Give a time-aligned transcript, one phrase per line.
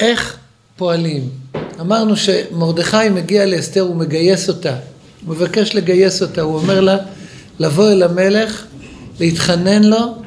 [0.00, 0.36] איך
[0.76, 1.30] פועלים?
[1.80, 4.76] אמרנו שמרדכי מגיע לאסתר, הוא מגייס אותה,
[5.26, 6.96] הוא מבקש לגייס אותה, הוא אומר לה
[7.58, 8.64] לבוא אל המלך,
[9.20, 10.22] להתחנן לו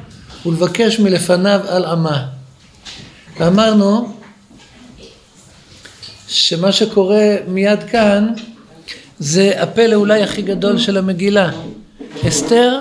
[0.46, 2.26] ולבקש מלפניו על עמה.
[3.38, 4.14] ואמרנו
[6.28, 8.32] שמה שקורה מיד כאן
[9.18, 11.50] זה הפלא אולי הכי גדול של המגילה.
[12.28, 12.80] אסתר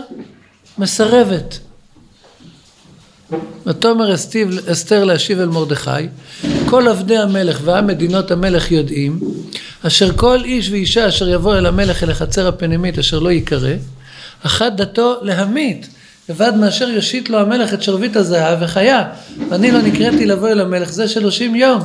[0.77, 1.59] מסרבת.
[3.65, 4.15] ותאמר
[4.71, 6.07] אסתר להשיב אל מרדכי,
[6.65, 9.19] כל עבדי המלך ועם מדינות המלך יודעים,
[9.81, 13.73] אשר כל איש ואישה אשר יבוא אל המלך אל החצר הפנימית אשר לא ייקרא,
[14.41, 15.87] אחת דתו להמית,
[16.29, 19.09] לבד מאשר יושיט לו המלך את שרביט הזהב וחיה,
[19.49, 21.81] ואני לא נקראתי לבוא אל המלך זה שלושים יום.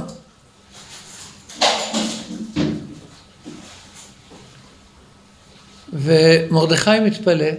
[5.92, 7.50] ומרדכי מתפלא,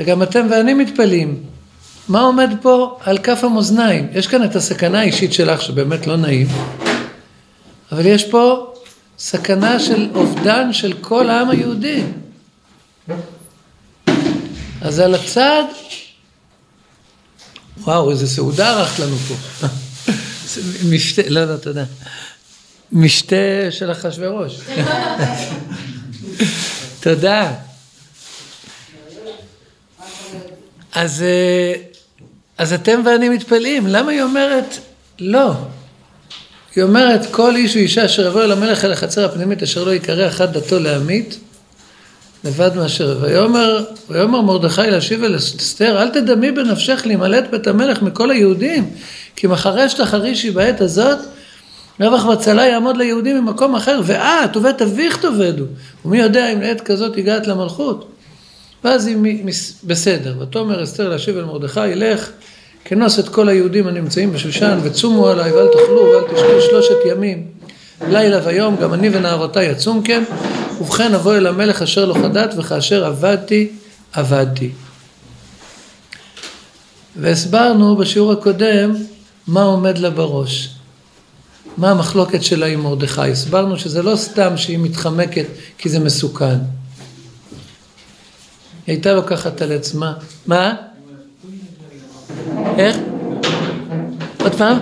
[0.00, 1.59] וגם אתם ואני מתפלאים.
[2.10, 4.08] מה עומד פה על כף המאזניים?
[4.12, 6.46] יש כאן את הסכנה האישית שלך שבאמת לא נעים,
[7.92, 8.72] אבל יש פה
[9.18, 12.02] סכנה של אובדן של כל העם היהודי.
[14.80, 15.64] אז על הצד,
[17.78, 19.34] וואו, איזה סעודה ערכת לנו פה.
[20.90, 21.84] משתה, לא, לא, תודה.
[22.92, 23.36] משתה
[23.70, 24.60] של אחשוורוש.
[27.02, 27.52] תודה.
[30.92, 31.89] אז, אה,
[32.60, 34.78] אז אתם ואני מתפלאים, למה היא אומרת
[35.20, 35.52] לא?
[36.76, 40.28] היא אומרת, כל איש ואישה אשר יבוא אל המלך אל החצר הפנימית אשר לא יקרא
[40.28, 41.38] אחת דתו להמית,
[42.44, 48.30] לבד מאשר, ויאמר, ויאמר מרדכי להשיב אל אסתר, אל תדמי בנפשך להימלט בית המלך מכל
[48.30, 48.90] היהודים,
[49.36, 51.18] כי מחרש תחרישי בעת הזאת,
[52.00, 55.64] רווח והצלה יעמוד ליהודים ממקום אחר, ואת ובית אביך תאבדו,
[56.04, 58.12] ומי יודע אם לעת כזאת הגעת למלכות.
[58.84, 59.44] ואז היא
[59.84, 62.30] בסדר, ותאמר אסתר להשיב אל מרדכי, לך,
[62.84, 67.46] כנוס את כל היהודים הנמצאים בשושן, וצומו עליי, ואל תאכלו, ואל תשתו שלושת ימים,
[68.08, 70.22] לילה ויום, גם אני ונערותי יצום כן,
[70.80, 73.68] ובכן אבוא אל המלך אשר לא חדת, וכאשר עבדתי,
[74.12, 74.70] עבדתי.
[77.16, 78.94] והסברנו בשיעור הקודם
[79.46, 80.74] מה עומד לה בראש.
[81.76, 83.30] מה המחלוקת שלה עם מרדכי.
[83.30, 85.46] הסברנו שזה לא סתם שהיא מתחמקת
[85.78, 86.56] כי זה מסוכן.
[88.90, 90.12] היא הייתה לוקחת על עצמה.
[90.46, 90.74] מה?
[92.78, 92.96] איך?
[94.42, 94.78] עוד פעם?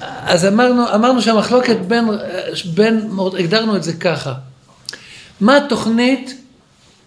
[0.00, 2.04] אז אמרנו, אמרנו שהמחלוקת בין,
[2.74, 4.34] בין, הגדרנו את זה ככה.
[5.40, 6.36] מה התוכנית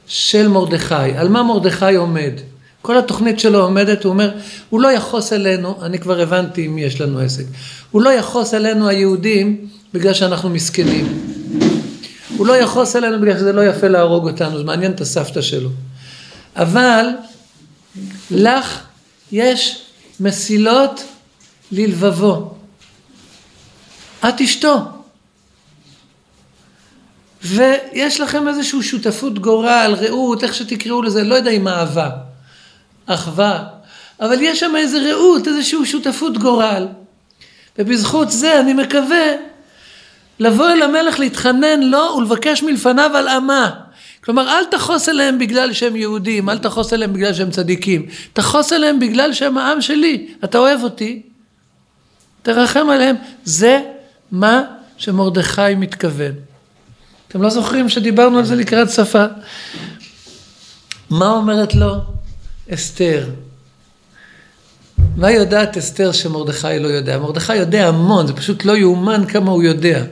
[0.08, 1.18] של מרדכי?
[1.18, 2.34] על מה מרדכי עומד?
[2.82, 4.32] כל התוכנית שלו עומדת, הוא אומר,
[4.70, 7.44] הוא לא יחוס עלינו, אני כבר הבנתי עם מי יש לנו עסק,
[7.92, 11.35] הוא לא יחוס עלינו היהודים בגלל שאנחנו מסכנים.
[12.38, 15.70] הוא לא יחוס עלינו בגלל שזה לא יפה להרוג אותנו, זה מעניין את הסבתא שלו.
[16.56, 17.06] אבל
[18.32, 18.84] לך
[19.32, 19.82] יש
[20.20, 21.04] מסילות
[21.72, 22.56] ללבבו.
[24.30, 24.78] את אשתו.
[27.44, 32.10] ויש לכם איזושהי שותפות גורל, רעות, איך שתקראו לזה, לא יודע אם אהבה,
[33.06, 33.64] אחווה,
[34.20, 36.88] אבל יש שם איזה רעות, איזושהי שותפות גורל.
[37.78, 39.26] ובזכות זה אני מקווה
[40.40, 43.70] לבוא אל המלך להתחנן לו ולבקש מלפניו על אמה.
[44.24, 48.06] כלומר, אל תחוס אליהם בגלל שהם יהודים, אל תחוס אליהם בגלל שהם צדיקים.
[48.34, 50.28] תחוס אליהם בגלל שהם העם שלי.
[50.44, 51.22] אתה אוהב אותי,
[52.42, 53.16] תרחם עליהם.
[53.44, 53.82] זה
[54.32, 54.62] מה
[54.98, 56.32] שמרדכי מתכוון.
[57.28, 59.26] אתם לא זוכרים שדיברנו על זה לקראת שפה?
[61.10, 61.96] מה אומרת לו
[62.74, 63.30] אסתר?
[65.18, 67.20] מה יודעת אסתר שמרדכי לא יודע?
[67.20, 70.04] מרדכי יודע המון, זה פשוט לא יאומן כמה הוא יודע.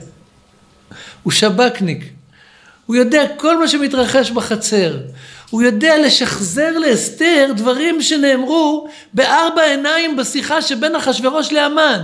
[1.23, 2.03] הוא שב"כניק.
[2.85, 4.97] הוא יודע כל מה שמתרחש בחצר.
[5.49, 12.03] הוא יודע לשחזר לאסתר דברים שנאמרו בארבע עיניים בשיחה שבין אחשורוש לאמן.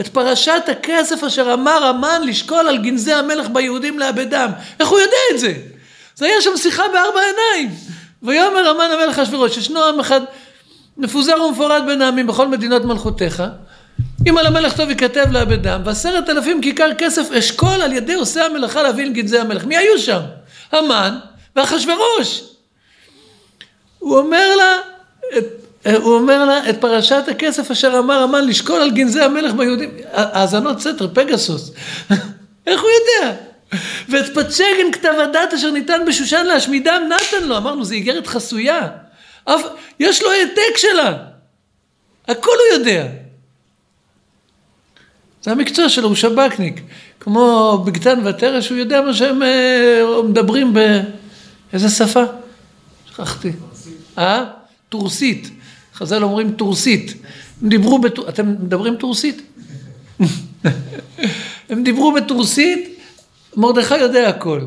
[0.00, 4.50] את פרשת הכסף אשר אמר המן לשקול על גנזי המלך ביהודים לאבדם.
[4.80, 5.52] איך הוא יודע את זה?
[6.14, 7.76] זה היה שם שיחה בארבע עיניים.
[8.22, 10.20] ויאמר המן המלך אחשורוש, ישנו עם אחד
[10.96, 13.42] מפוזר ומפורד בין העמים בכל מדינות מלכותיך.
[14.28, 18.82] אם על המלך טוב ייכתב לאבדם, ועשרת אלפים כיכר כסף אשכול על ידי עושה המלאכה
[18.82, 19.64] להביא לגנזי המלך.
[19.64, 20.20] מי היו שם?
[20.72, 21.18] המן
[21.56, 22.44] ואחשורוש.
[23.98, 24.76] הוא אומר לה,
[25.38, 29.90] את הוא אומר לה את פרשת הכסף אשר אמר המן לשקול על גנזי המלך ביהודים,
[30.12, 31.70] האזנות סתר, פגסוס,
[32.66, 33.34] איך הוא יודע?
[34.08, 38.88] ואת פצ'גן כתב הדת אשר ניתן בשושן להשמידם נתן לו, אמרנו זה איגרת חסויה,
[39.44, 39.62] אף,
[40.00, 41.16] יש לו העתק שלה,
[42.28, 43.06] הכל הוא יודע.
[45.44, 46.80] זה המקצוע שלו, הוא שב"כניק,
[47.20, 52.24] כמו בגתן ותרש, הוא יודע מה שהם אה, מדברים באיזה שפה?
[53.10, 53.52] שכחתי.
[54.18, 54.44] אה?
[54.88, 55.50] טורסית.
[55.94, 57.14] חז"ל אומרים טורסית.
[57.62, 58.18] הם דיברו, בת...
[58.28, 59.42] אתם מדברים טורסית?
[61.70, 62.98] הם דיברו בטורסית,
[63.56, 64.60] מרדכי יודע הכל.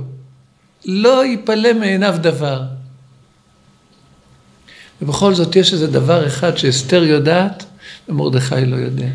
[0.85, 2.62] לא ייפלא מעיניו דבר.
[5.01, 7.63] ובכל זאת יש איזה דבר אחד שאסתר יודעת
[8.09, 9.09] ומרדכי לא יודע.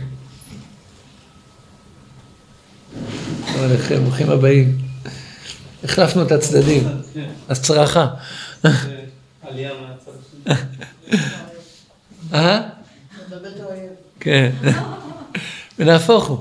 [3.52, 4.78] שלום עליכם, ברוכים הבאים.
[5.84, 6.88] החלפנו את הצדדים,
[7.48, 8.06] אז צרחה.
[9.42, 10.54] עלייה מהצד
[12.34, 12.60] אה?
[14.20, 14.50] כן.
[15.78, 16.38] ונהפוך הוא.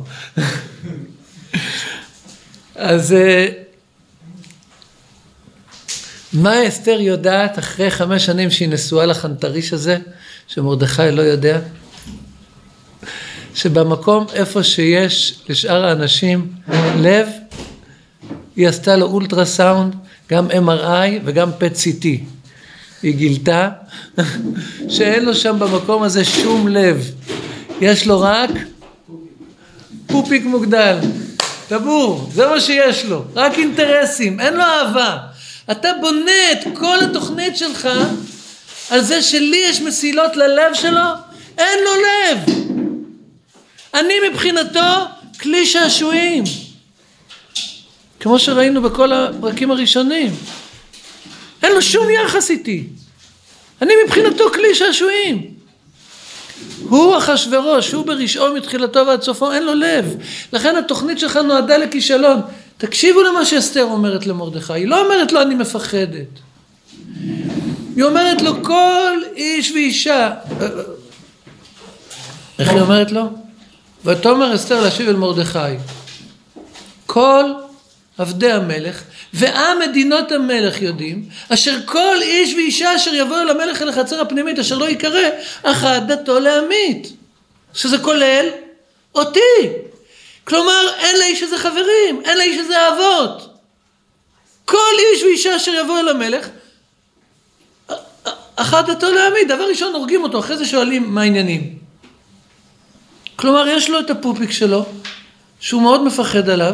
[2.75, 3.47] אז אה,
[6.33, 9.97] מה אסתר יודעת אחרי חמש שנים שהיא נשואה לחנטריש הזה,
[10.47, 11.59] שמרדכי לא יודע?
[13.55, 16.47] שבמקום איפה שיש לשאר האנשים
[16.99, 17.27] לב,
[18.55, 19.95] היא עשתה לו אולטרסאונד,
[20.29, 22.05] גם MRI וגם PET CT.
[23.03, 23.69] היא גילתה
[24.89, 27.11] שאין לו שם במקום הזה שום לב,
[27.81, 28.49] יש לו רק
[30.07, 30.97] פופיק מוגדל,
[31.67, 35.17] טבור, זה מה שיש לו, רק אינטרסים, אין לו אהבה.
[35.71, 37.89] אתה בונה את כל התוכנית שלך
[38.89, 41.01] על זה שלי יש מסילות ללב שלו,
[41.57, 42.71] אין לו לב.
[43.93, 45.05] אני מבחינתו
[45.41, 46.43] כלי שעשועים.
[48.19, 50.31] כמו שראינו בכל הפרקים הראשונים.
[51.63, 52.87] אין לו שום יחס איתי.
[53.81, 55.51] אני מבחינתו כלי שעשועים.
[56.89, 60.15] הוא אחשורוש, הוא ברשעו מתחילתו ועד סופו, אין לו לב.
[60.53, 62.41] לכן התוכנית שלך נועדה לכישלון.
[62.77, 64.73] תקשיבו למה שאסתר אומרת למרדכי.
[64.73, 66.39] היא לא אומרת לו אני מפחדת.
[67.95, 70.31] היא אומרת לו כל איש ואישה.
[72.59, 73.40] איך היא אומרת לו?
[74.05, 75.59] ותאמר אסתר להשיב אל מרדכי.
[77.05, 77.43] כל
[78.17, 79.03] עבדי המלך
[79.33, 84.59] ועם מדינות המלך יודעים אשר כל איש ואישה אשר יבוא אל המלך אל החצר הפנימית
[84.59, 85.29] אשר לא יקרא
[85.63, 87.13] אחת דתו להמית
[87.73, 88.45] שזה כולל
[89.15, 89.39] אותי.
[90.43, 93.57] כלומר אין לאיש הזה חברים אין לאיש הזה אהבות.
[94.65, 96.47] כל איש ואישה אשר יבוא אל המלך
[98.55, 100.39] אחת דתו להעמיד דבר ראשון הורגים אותו.
[100.39, 101.80] אחרי זה שואלים מה העניינים
[103.41, 104.85] כלומר יש לו את הפופיק שלו
[105.59, 106.73] שהוא מאוד מפחד עליו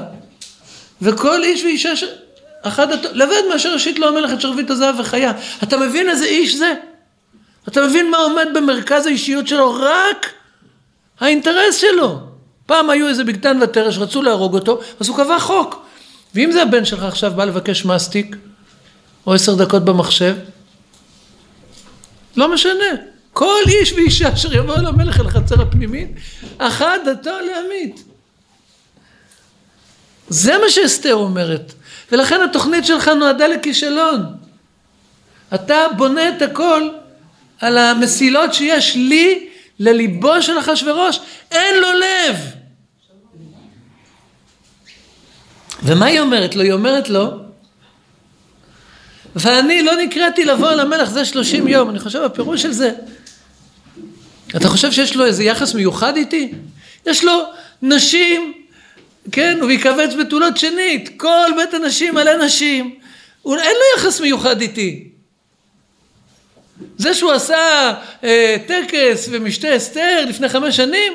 [1.01, 2.03] וכל איש ואישה ש...
[2.61, 3.05] אחד הת...
[3.13, 5.31] לבד מאשר ראשית לו המלך את שרביט הזהב וחיה.
[5.63, 6.73] אתה מבין איזה איש זה?
[7.67, 9.75] אתה מבין מה עומד במרכז האישיות שלו?
[9.79, 10.33] רק
[11.19, 12.19] האינטרס שלו.
[12.65, 15.85] פעם היו איזה בגתן ותרש, רצו להרוג אותו, אז הוא קבע חוק.
[16.35, 18.35] ואם זה הבן שלך עכשיו בא לבקש מסטיק,
[19.27, 20.35] או עשר דקות במחשב,
[22.35, 23.16] לא משנה.
[23.37, 26.09] כל איש ואישה אשר יבוא אל המלך אל החצר הפנימית,
[26.57, 28.03] אחת דתו להמית.
[30.29, 31.73] זה מה שאסתר אומרת.
[32.11, 34.21] ולכן התוכנית שלך נועדה לכישלון.
[35.55, 36.89] אתה בונה את הכל
[37.59, 39.49] על המסילות שיש לי
[39.79, 41.19] לליבו של אחשורוש.
[41.51, 42.37] אין לו לב.
[45.83, 46.61] ומה היא אומרת לו?
[46.61, 47.31] היא אומרת לו,
[49.35, 51.89] ואני לא נקראתי לבוא אל המלך זה שלושים יום.
[51.89, 52.91] אני חושב הפירוש של זה.
[54.55, 56.51] אתה חושב שיש לו איזה יחס מיוחד איתי?
[57.05, 57.43] יש לו
[57.81, 58.53] נשים
[59.31, 62.95] כן, הוא יקבץ בתולות שנית, כל בית הנשים מלא נשים,
[63.41, 65.09] הוא, אין לו יחס מיוחד איתי.
[66.97, 71.13] זה שהוא עשה אה, טקס ומשתה אסתר לפני חמש שנים,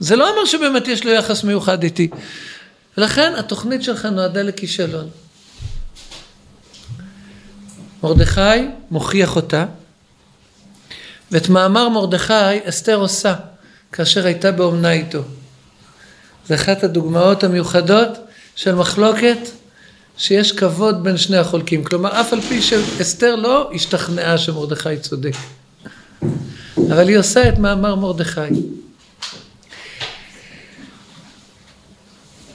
[0.00, 2.08] זה לא אומר שבאמת יש לו יחס מיוחד איתי.
[2.98, 5.08] ולכן התוכנית שלך נועדה לכישלון.
[8.02, 8.40] מרדכי
[8.90, 9.66] מוכיח אותה,
[11.32, 13.34] ואת מאמר מרדכי אסתר עושה
[13.92, 15.22] כאשר הייתה באומנה איתו.
[16.46, 18.08] זה אחת הדוגמאות המיוחדות
[18.56, 19.38] של מחלוקת
[20.16, 21.84] שיש כבוד בין שני החולקים.
[21.84, 25.32] כלומר, אף על פי שאסתר לא השתכנעה שמרדכי צודק.
[26.76, 28.40] אבל היא עושה את מאמר מרדכי.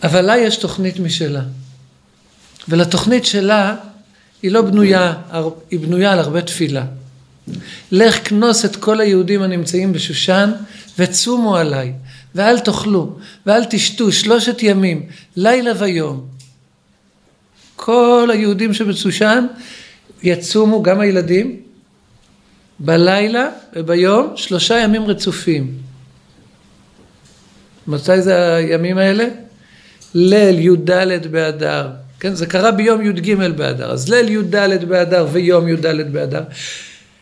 [0.03, 1.41] אבל לה יש תוכנית משלה.
[2.67, 3.75] ולתוכנית שלה
[4.41, 5.13] היא לא בנויה,
[5.72, 6.86] היא בנויה על הרבה תפילה.
[7.91, 10.51] לך כנוס את כל היהודים הנמצאים בשושן
[10.99, 11.93] וצומו עליי.
[12.35, 16.25] ואל תאכלו, ואל תשתו שלושת ימים, לילה ויום.
[17.75, 19.45] כל היהודים שבצושן
[20.23, 21.59] יצומו, גם הילדים,
[22.79, 25.77] בלילה וביום, שלושה ימים רצופים.
[27.87, 29.27] מתי זה הימים האלה?
[30.13, 30.91] ליל י"ד
[31.31, 31.89] באדר.
[32.19, 33.91] כן, זה קרה ביום י"ג באדר.
[33.91, 36.43] אז ליל י"ד באדר ויום י"ד באדר.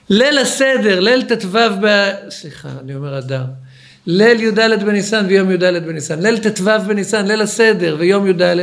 [0.09, 2.11] ליל הסדר, ליל ט"ו ב...
[2.29, 3.43] סליחה, אני אומר אדר.
[4.07, 8.55] ליל י"ד בניסן ויום י"ד בניסן, ליל ט"ו בניסן, ליל הסדר ויום י"ד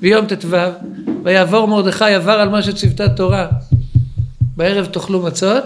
[0.00, 0.56] ויום ט"ו,
[1.24, 3.48] ויעבור מרדכי עבר על מה שציוותה תורה.
[4.56, 5.64] בערב תאכלו מצות,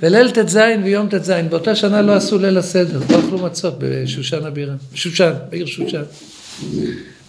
[0.00, 4.74] וליל ט"ז ויום ט"ז, באותה שנה לא עשו ליל הסדר, לא אכלו מצות בשושן הבירה,
[4.92, 6.02] בשושן, בעיר שושן.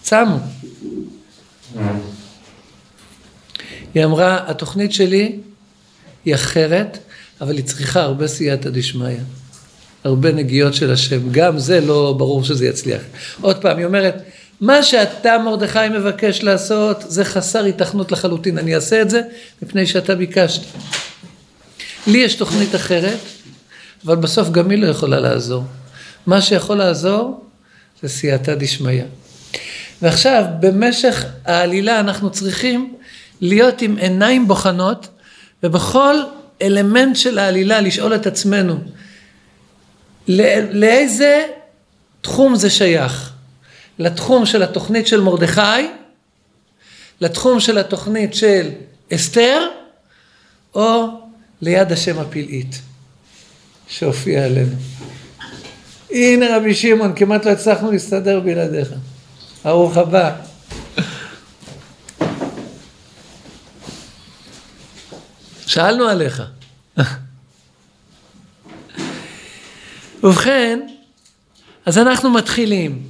[0.02, 0.38] צמו.
[3.94, 5.38] היא אמרה, התוכנית שלי
[6.24, 6.98] היא אחרת,
[7.40, 9.16] אבל היא צריכה הרבה סייעתא דשמיא.
[10.04, 11.30] הרבה נגיעות של השם.
[11.30, 13.02] גם זה לא ברור שזה יצליח.
[13.40, 14.22] עוד פעם, היא אומרת,
[14.60, 18.58] מה שאתה מרדכי מבקש לעשות זה חסר התכנות לחלוטין.
[18.58, 19.20] אני אעשה את זה
[19.62, 20.62] מפני שאתה ביקשת.
[22.06, 23.18] לי יש תוכנית אחרת,
[24.04, 25.64] אבל בסוף גם היא לא יכולה לעזור.
[26.26, 27.44] מה שיכול לעזור
[28.02, 29.02] זה סייעתא דשמיא.
[30.02, 32.94] ועכשיו, במשך העלילה אנחנו צריכים
[33.40, 35.08] להיות עם עיניים בוחנות,
[35.62, 36.14] ובכל
[36.62, 38.74] אלמנט של העלילה לשאול את עצמנו,
[40.28, 41.46] לאיזה
[42.20, 43.32] תחום זה שייך?
[43.98, 45.60] לתחום של התוכנית של מרדכי,
[47.20, 48.70] לתחום של התוכנית של
[49.14, 49.68] אסתר,
[50.74, 51.06] או
[51.60, 52.80] ליד השם הפלאית
[53.88, 54.76] שהופיע עלינו.
[56.10, 58.88] הנה רבי שמעון, כמעט לא הצלחנו להסתדר בלעדיך.
[59.64, 60.36] ברוך הבא.
[65.68, 66.42] שאלנו עליך.
[70.22, 70.80] ובכן,
[71.86, 73.02] אז אנחנו מתחילים.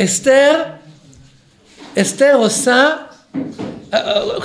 [0.00, 0.62] אסתר,
[1.98, 2.90] אסתר עושה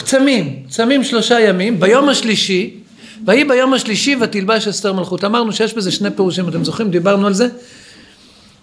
[0.04, 2.78] צמים, צמים שלושה ימים, ביום השלישי,
[3.26, 5.24] ויהי ביום השלישי ותלבש אסתר מלכות.
[5.24, 6.92] אמרנו שיש בזה שני פירושים, אתם זוכרים?
[6.92, 7.48] דיברנו על זה,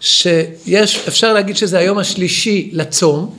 [0.01, 3.39] שיש, אפשר להגיד שזה היום השלישי לצום,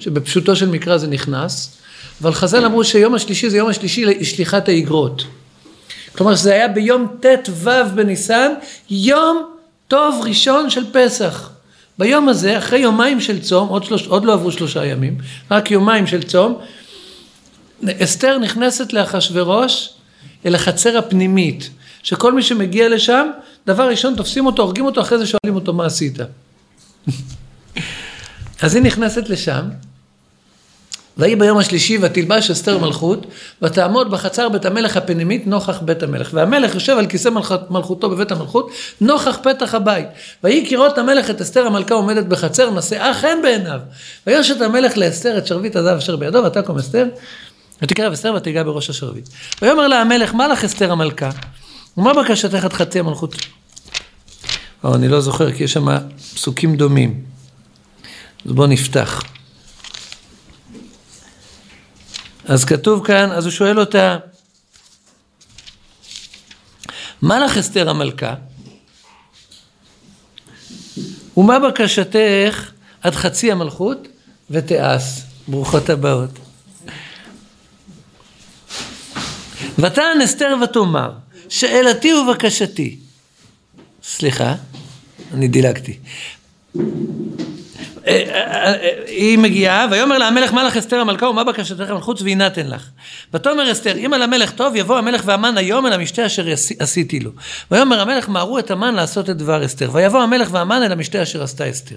[0.00, 1.76] שבפשוטו של מקרא זה נכנס,
[2.22, 5.24] אבל חז"ל אמרו שיום השלישי זה יום השלישי לשליחת האגרות.
[6.16, 8.52] כלומר שזה היה ביום ט"ו בניסן,
[8.90, 9.52] יום
[9.88, 11.50] טוב ראשון של פסח.
[11.98, 15.18] ביום הזה, אחרי יומיים של צום, עוד, שלוש, עוד לא עברו שלושה ימים,
[15.50, 16.58] רק יומיים של צום,
[17.84, 19.90] אסתר נכנסת לאחשוורוש
[20.46, 21.70] אל החצר הפנימית,
[22.02, 23.26] שכל מי שמגיע לשם,
[23.66, 26.18] דבר ראשון תופסים אותו, הורגים אותו, אחרי זה שואלים אותו מה עשית.
[28.62, 29.62] אז היא נכנסת לשם,
[31.18, 33.26] ויהי ביום השלישי ותלבש אסתר מלכות
[33.62, 36.30] ותעמוד בחצר בית המלך הפנימית נוכח בית המלך.
[36.32, 37.28] והמלך יושב על כיסא
[37.70, 38.70] מלכותו בבית המלכות
[39.00, 40.06] נוכח פתח הבית.
[40.44, 43.80] ויהי כראות המלך את אסתר המלכה עומדת בחצר נשאה חן בעיניו.
[44.26, 47.06] ויושת המלך לאסתר את שרביט הזהב אשר בידו ותקום אסתר
[47.82, 49.28] ותקרב אסתר ותיגע בראש השרביט.
[49.62, 51.30] ויאמר לה המלך מה לך אסתר המלכה?
[51.96, 53.34] ומה בקשתך עד חצי המלכות?
[54.84, 55.86] או, אני לא זוכר כי יש שם
[56.34, 57.22] פסוקים דומים.
[58.46, 59.22] אז בואו נפתח
[62.46, 64.16] אז כתוב כאן, אז הוא שואל אותה,
[67.22, 68.34] מה לך אסתר המלכה?
[71.36, 72.70] ומה בקשתך
[73.02, 74.08] עד חצי המלכות
[74.50, 75.02] ותעש?
[75.48, 76.30] ברוכות הבאות.
[79.78, 81.12] ותען אסתר ותאמר,
[81.48, 82.98] שאלתי ובקשתי.
[84.02, 84.54] סליחה,
[85.34, 85.98] אני דילגתי.
[89.06, 92.88] היא מגיעה, ויאמר לה המלך מה לך אסתר המלכה ומה בקשתך מלכות ויינתן לך.
[93.34, 96.46] ותאמר אסתר אם על המלך טוב יבוא המלך והמן היום אל המשתה אשר
[96.78, 97.30] עשיתי לו.
[97.70, 99.90] ויאמר המלך מהרו את המן לעשות את דבר אסתר.
[99.92, 101.96] ויבוא המלך והמן אל המשתה אשר עשתה אסתר.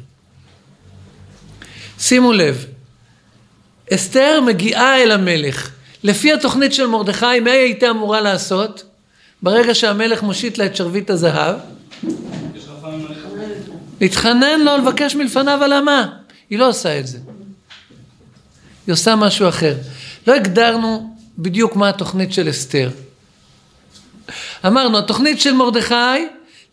[2.00, 2.66] שימו לב,
[3.94, 5.70] אסתר מגיעה אל המלך.
[6.04, 8.84] לפי התוכנית של מרדכי, מה היא הייתה אמורה לעשות?
[9.42, 11.56] ברגע שהמלך מושיט לה את שרביט הזהב,
[14.02, 16.08] להתחנן לו, לבקש מלפניו על המה.
[16.50, 17.18] היא לא עושה את זה.
[18.88, 19.76] היא עושה משהו אחר.
[20.28, 22.90] לא הגדרנו בדיוק מה התוכנית של אסתר.
[24.66, 25.96] אמרנו, התוכנית של מרדכי,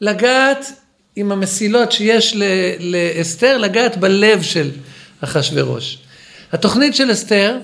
[0.01, 0.73] לגעת
[1.17, 2.37] עם המסילות שיש
[2.81, 4.71] לאסתר, לגעת בלב של
[5.21, 5.99] אחשורוש.
[6.53, 7.59] התוכנית של אסתר,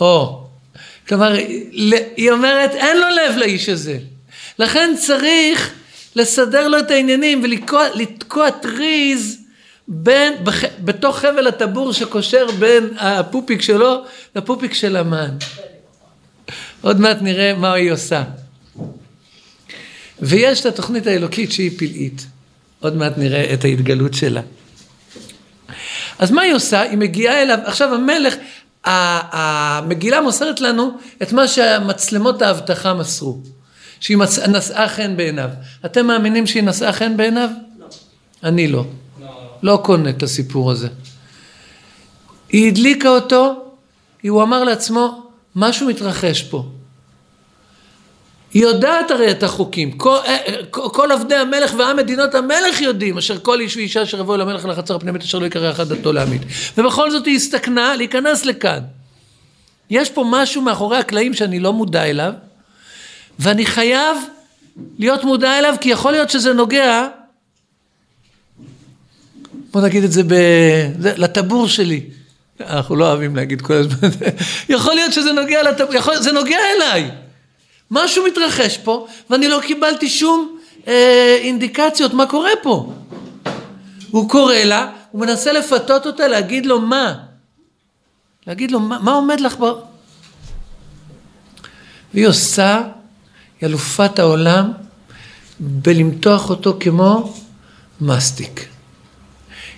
[0.00, 0.44] או,
[1.08, 1.32] כלומר,
[2.16, 3.98] היא אומרת, אין לו לב לאיש הזה.
[4.58, 5.72] לכן צריך
[6.16, 9.38] לסדר לו את העניינים ולתקוע טריז
[9.88, 14.04] בין, בח, בתוך חבל הטבור שקושר בין הפופיק שלו
[14.36, 15.36] לפופיק של המן.
[16.80, 18.22] עוד מעט נראה מה היא עושה.
[20.20, 22.26] ויש את התוכנית האלוקית שהיא פלאית.
[22.80, 24.40] עוד מעט נראה את ההתגלות שלה.
[26.18, 26.80] אז מה היא עושה?
[26.80, 28.34] היא מגיעה אליו, עכשיו המלך,
[28.84, 30.90] המגילה מוסרת לנו
[31.22, 33.40] את מה שהמצלמות האבטחה מסרו.
[34.00, 35.50] שהיא נשאה חן בעיניו.
[35.84, 37.48] אתם מאמינים שהיא נשאה חן בעיניו?
[37.78, 37.86] לא.
[38.44, 38.84] אני לא.
[39.20, 39.28] לא.
[39.62, 40.88] לא קונה את הסיפור הזה.
[42.48, 43.64] היא הדליקה אותו,
[44.22, 45.26] הוא אמר לעצמו,
[45.56, 46.64] משהו מתרחש פה.
[48.54, 50.38] היא יודעת הרי את החוקים, כל, אה,
[50.70, 54.94] כל עבדי המלך ועם מדינות המלך יודעים, אשר כל איש ואישה אשר יבואו למלך לחצר
[54.94, 56.44] הפנימית אשר לא יקרא אחד דתו להעמיד.
[56.78, 58.80] ובכל זאת היא הסתכנה להיכנס לכאן.
[59.90, 62.32] יש פה משהו מאחורי הקלעים שאני לא מודע אליו,
[63.40, 64.16] ואני חייב
[64.98, 67.08] להיות מודע אליו, כי יכול להיות שזה נוגע,
[69.70, 70.34] בוא נגיד את זה, ב...
[70.98, 72.10] זה לטבור שלי.
[72.60, 74.08] אנחנו לא אוהבים להגיד כל הזמן,
[74.68, 76.16] יכול להיות שזה נוגע לטבור, יכול...
[76.16, 77.10] זה נוגע אליי.
[77.90, 82.92] משהו מתרחש פה, ואני לא קיבלתי שום אה, אינדיקציות מה קורה פה.
[84.10, 87.14] הוא קורא לה, הוא מנסה לפתות אותה, להגיד לו מה.
[88.46, 89.64] להגיד לו, מה, מה עומד לך ב...
[92.14, 92.82] והיא עושה,
[93.60, 94.72] היא אלופת העולם,
[95.60, 97.34] בלמתוח אותו כמו
[98.00, 98.68] מסטיק.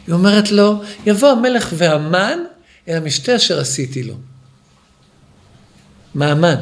[0.06, 2.38] היא אומרת לו, יבוא המלך והמן
[2.88, 4.14] אל המשתה אשר עשיתי לו.
[6.14, 6.54] מה המן?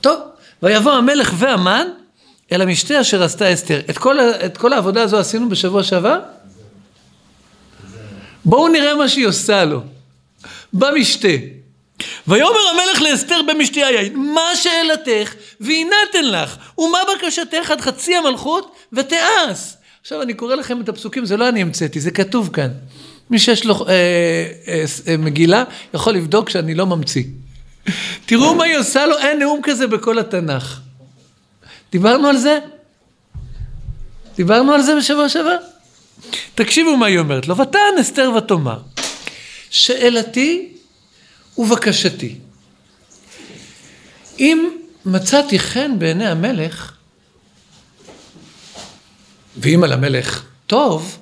[0.00, 0.20] טוב,
[0.62, 1.86] ויבוא המלך והמן
[2.52, 3.80] אל המשתה אשר עשתה אסתר.
[3.90, 6.20] את כל, את כל העבודה הזו עשינו בשבוע שעבר?
[8.44, 9.82] בואו נראה מה שהיא עושה לו.
[10.72, 11.28] במשתה.
[12.28, 19.72] ויאמר המלך לאסתר במשתה היין, מה שאלתך והינתן לך, ומה בקשתך עד חצי המלכות ותעש.
[20.02, 22.68] עכשיו אני קורא לכם את הפסוקים, זה לא אני המצאתי, זה כתוב כאן.
[23.30, 23.92] מי שיש לו אה,
[24.68, 25.64] אה, אה, מגילה
[25.94, 27.24] יכול לבדוק שאני לא ממציא.
[28.26, 30.80] תראו מה היא עושה לו, אין נאום כזה בכל התנ"ך.
[31.92, 32.58] דיברנו על זה?
[34.36, 35.56] דיברנו על זה בשבוע שעבר?
[36.54, 38.78] תקשיבו מה היא אומרת לו, ותען אסתר ותאמר,
[39.70, 40.72] שאלתי
[41.60, 42.34] ובקשתי.
[44.38, 44.68] אם
[45.06, 46.96] מצאתי חן בעיני המלך,
[49.56, 51.18] ואם על המלך טוב,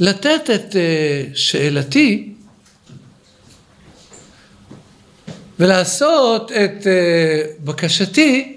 [0.00, 2.32] לתת את אה, שאלתי
[5.58, 8.56] ולעשות את אה, בקשתי,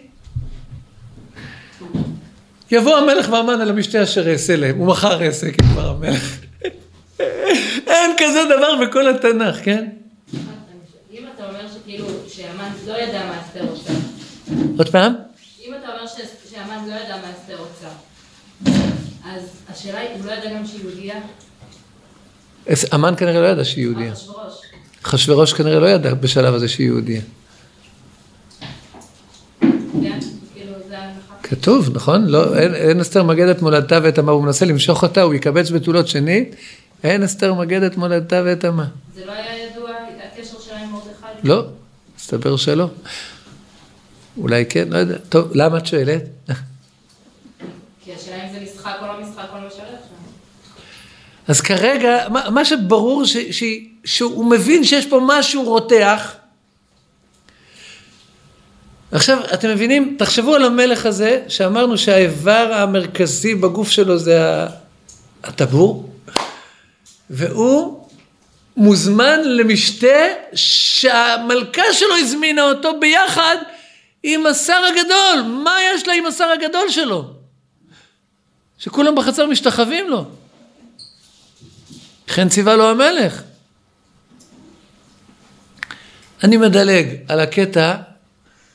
[2.72, 6.40] יבוא המלך ואמן על המשתה אשר אעשה להם, מכר עסק, כבר המלך.
[7.20, 9.89] אין כזה דבר בכל התנ"ך, כן?
[11.12, 13.93] אם אתה אומר שכאילו, שהמן לא ידע מה אסתר עושה.
[14.78, 15.13] עוד פעם?
[15.65, 16.06] אם אתה אומר
[16.52, 17.89] שהמן לא ידע מה אסתר עושה,
[19.26, 21.19] אז השאלה היא, הוא לא ידע גם שהיא יהודייה?
[22.91, 24.13] המן כנראה לא ידע שהיא יהודייה.
[24.13, 24.54] אחשוורוש.
[25.06, 27.21] אחשוורוש כנראה לא ידע בשלב הזה שהיא יהודייה.
[29.60, 30.19] כן?
[30.54, 30.73] כאילו.
[31.43, 32.26] כתוב, נכון?
[32.26, 35.69] לא, אין, אין אסתר מגד את מולדתה ואת עמה, הוא מנסה למשוך אותה, הוא יקבץ
[35.69, 36.56] בתולות שנית,
[37.04, 38.86] אין אסתר מגד את מולדתה ואת עמה.
[39.16, 39.92] זה לא היה ידוע,
[40.34, 41.48] הקשר שלה עם מרדכי?
[41.48, 41.66] לא,
[42.18, 42.88] מסתבר שלא.
[44.38, 45.18] אולי כן, לא יודע.
[45.30, 46.24] טוב, למה את שואלת?
[48.04, 50.13] כי השאלה אם זה משחק או לא משחק או לא משרת שם.
[51.48, 53.63] אז כרגע, מה, מה שברור ש, ש,
[54.06, 56.34] שהוא מבין שיש פה משהו רותח.
[59.12, 60.16] עכשיו, אתם מבינים?
[60.20, 64.66] תחשבו על המלך הזה, שאמרנו שהאיבר המרכזי בגוף שלו זה
[65.44, 66.12] הטבור,
[67.29, 68.07] והוא
[68.77, 73.55] מוזמן למשתה שהמלכה שלו הזמינה אותו ביחד
[74.23, 75.41] עם השר הגדול.
[75.63, 77.33] מה יש לה עם השר הגדול שלו?
[78.79, 80.25] שכולם בחצר משתחווים לו.
[82.29, 83.41] לכן ציווה לו המלך.
[86.43, 87.95] אני מדלג על הקטע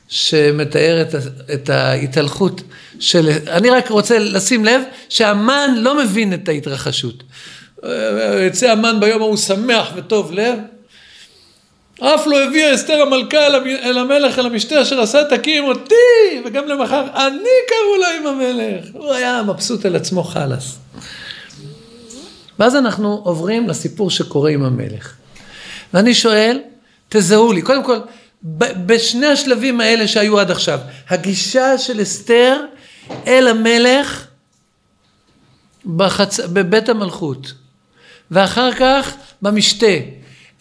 [0.07, 1.15] שמתאר את,
[1.53, 2.61] את ההתהלכות
[2.99, 3.29] של...
[3.47, 7.23] אני רק רוצה לשים לב שהמן לא מבין את ההתרחשות.
[8.47, 10.59] יצא המן ביום ההוא שמח וטוב לב.
[12.01, 15.95] אף לא הביאה אסתר המלכה אל המ- אל המלך, אל המשתה אשר עשה תקים אותי,
[16.45, 18.85] וגם למחר אני קראו לה עם המלך.
[18.93, 20.77] הוא היה מבסוט על עצמו חלאס.
[22.59, 25.13] ואז אנחנו עוברים לסיפור שקורה עם המלך.
[25.93, 26.59] ואני שואל,
[27.09, 27.97] תזהו לי, קודם כל,
[28.85, 32.57] בשני השלבים האלה שהיו עד עכשיו, הגישה של אסתר
[33.27, 34.27] אל המלך
[35.95, 36.39] בחצ...
[36.39, 37.53] בבית המלכות,
[38.31, 39.95] ואחר כך במשתה,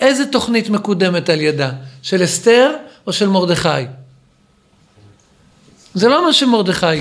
[0.01, 1.71] איזה תוכנית מקודמת על ידה?
[2.03, 2.73] של אסתר
[3.07, 3.69] או של מרדכי?
[5.95, 7.01] זה לא מה שמרדכי,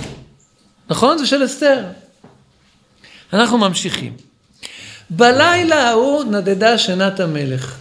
[0.90, 1.18] נכון?
[1.18, 1.84] זה של אסתר.
[3.34, 4.14] אנחנו ממשיכים.
[5.10, 7.76] בלילה ההוא נדדה שנת המלך.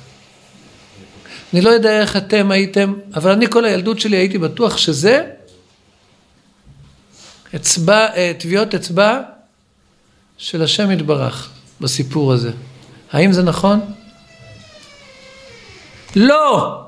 [1.52, 5.26] אני לא יודע איך אתם הייתם, אבל אני כל הילדות שלי הייתי בטוח שזה
[7.56, 9.20] אצבע, אה, טביעות אצבע
[10.38, 12.50] של השם יתברך בסיפור הזה.
[13.16, 13.80] האם זה נכון?
[16.16, 16.80] לא!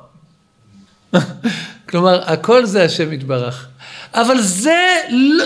[1.88, 3.66] כלומר, הכל זה השם יתברך.
[4.14, 5.44] אבל זה, לא-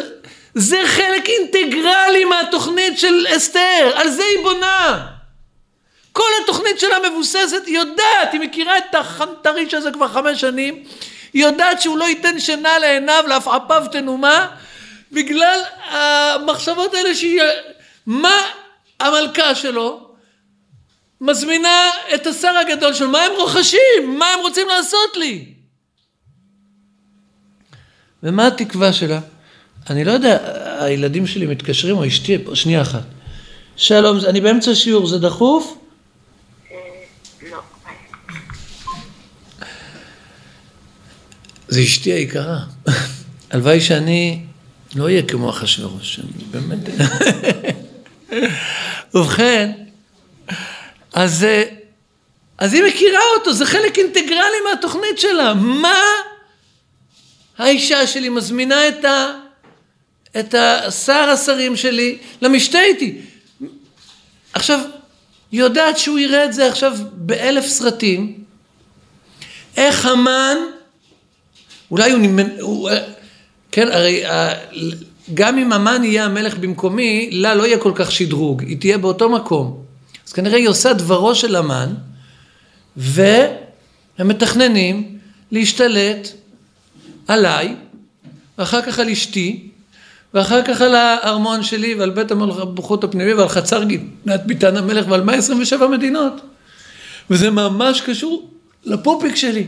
[0.54, 5.06] זה חלק אינטגרלי מהתוכנית של אסתר, על זה היא בונה.
[6.12, 10.84] כל התוכנית שלה מבוססת, היא יודעת, היא מכירה את החנטריש הזה כבר חמש שנים,
[11.32, 14.48] היא יודעת שהוא לא ייתן שינה לעיניו, לעפעפיו תנומה,
[15.12, 17.42] בגלל המחשבות האלה שהיא...
[18.06, 18.40] מה
[19.00, 20.11] המלכה שלו
[21.22, 24.18] מזמינה את השר הגדול של מה הם רוכשים?
[24.18, 25.44] מה הם רוצים לעשות לי?
[28.22, 29.20] ומה התקווה שלה?
[29.90, 30.38] אני לא יודע,
[30.84, 33.02] הילדים שלי מתקשרים או אשתי, שנייה אחת.
[33.76, 35.78] שלום, אני באמצע שיעור, זה דחוף?
[37.50, 37.58] לא.
[41.68, 42.58] זה אשתי היקרה.
[43.50, 44.44] הלוואי שאני
[44.94, 46.78] לא אהיה כמו אחשוורוש, אני באמת...
[49.14, 49.81] ובכן,
[51.12, 51.62] אז, אה,
[52.58, 55.54] אז היא מכירה אותו, זה חלק אינטגרלי מהתוכנית שלה.
[55.54, 56.00] מה
[57.58, 59.32] האישה שלי מזמינה את, ה,
[60.40, 63.18] את השר השרים שלי למשתה איתי?
[64.52, 64.80] עכשיו,
[65.52, 68.44] היא יודעת שהוא יראה את זה עכשיו באלף סרטים.
[69.76, 70.56] איך המן,
[71.90, 72.20] אולי הוא,
[72.60, 72.90] הוא
[73.72, 74.24] כן, הרי
[75.34, 79.28] גם אם המן יהיה המלך במקומי, לה לא יהיה כל כך שדרוג, היא תהיה באותו
[79.28, 79.81] מקום.
[80.32, 81.94] אז כנראה היא עושה דברו של המן,
[82.96, 83.58] והם
[84.24, 85.18] מתכננים
[85.50, 86.28] להשתלט
[87.28, 87.76] עליי,
[88.58, 89.68] ואחר כך על אשתי,
[90.34, 95.20] ואחר כך על הארמון שלי ועל בית המלכות הפנימי ועל חצר גינת ביתן המלך ועל
[95.20, 96.40] 127 מדינות.
[97.30, 98.50] וזה ממש קשור
[98.84, 99.66] לפופיק שלי,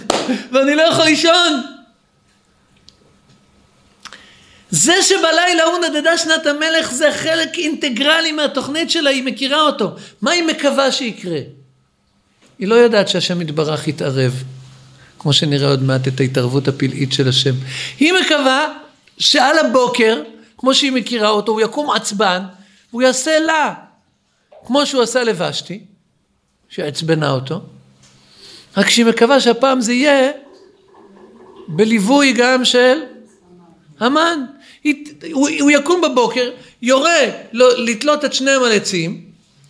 [0.52, 1.75] ואני לא יכול לישון.
[4.76, 9.90] זה שבלילה הוא נדדה שנת המלך זה חלק אינטגרלי מהתוכנית שלה, היא מכירה אותו.
[10.22, 11.38] מה היא מקווה שיקרה?
[12.58, 14.42] היא לא יודעת שהשם יתברך יתערב,
[15.18, 17.54] כמו שנראה עוד מעט את ההתערבות הפלאית של השם.
[17.98, 18.72] היא מקווה
[19.18, 20.22] שעל הבוקר,
[20.58, 22.42] כמו שהיא מכירה אותו, הוא יקום עצבן,
[22.90, 23.74] והוא יעשה לה,
[24.66, 25.80] כמו שהוא עשה לבשתי,
[26.68, 27.60] שעצבנה אותו,
[28.76, 30.30] רק שהיא מקווה שהפעם זה יהיה
[31.68, 32.98] בליווי גם של
[34.00, 34.44] המן.
[35.32, 36.50] הוא, הוא יקום בבוקר,
[36.82, 37.20] יורה
[37.52, 39.20] לו, לתלות את שניהם על עצים,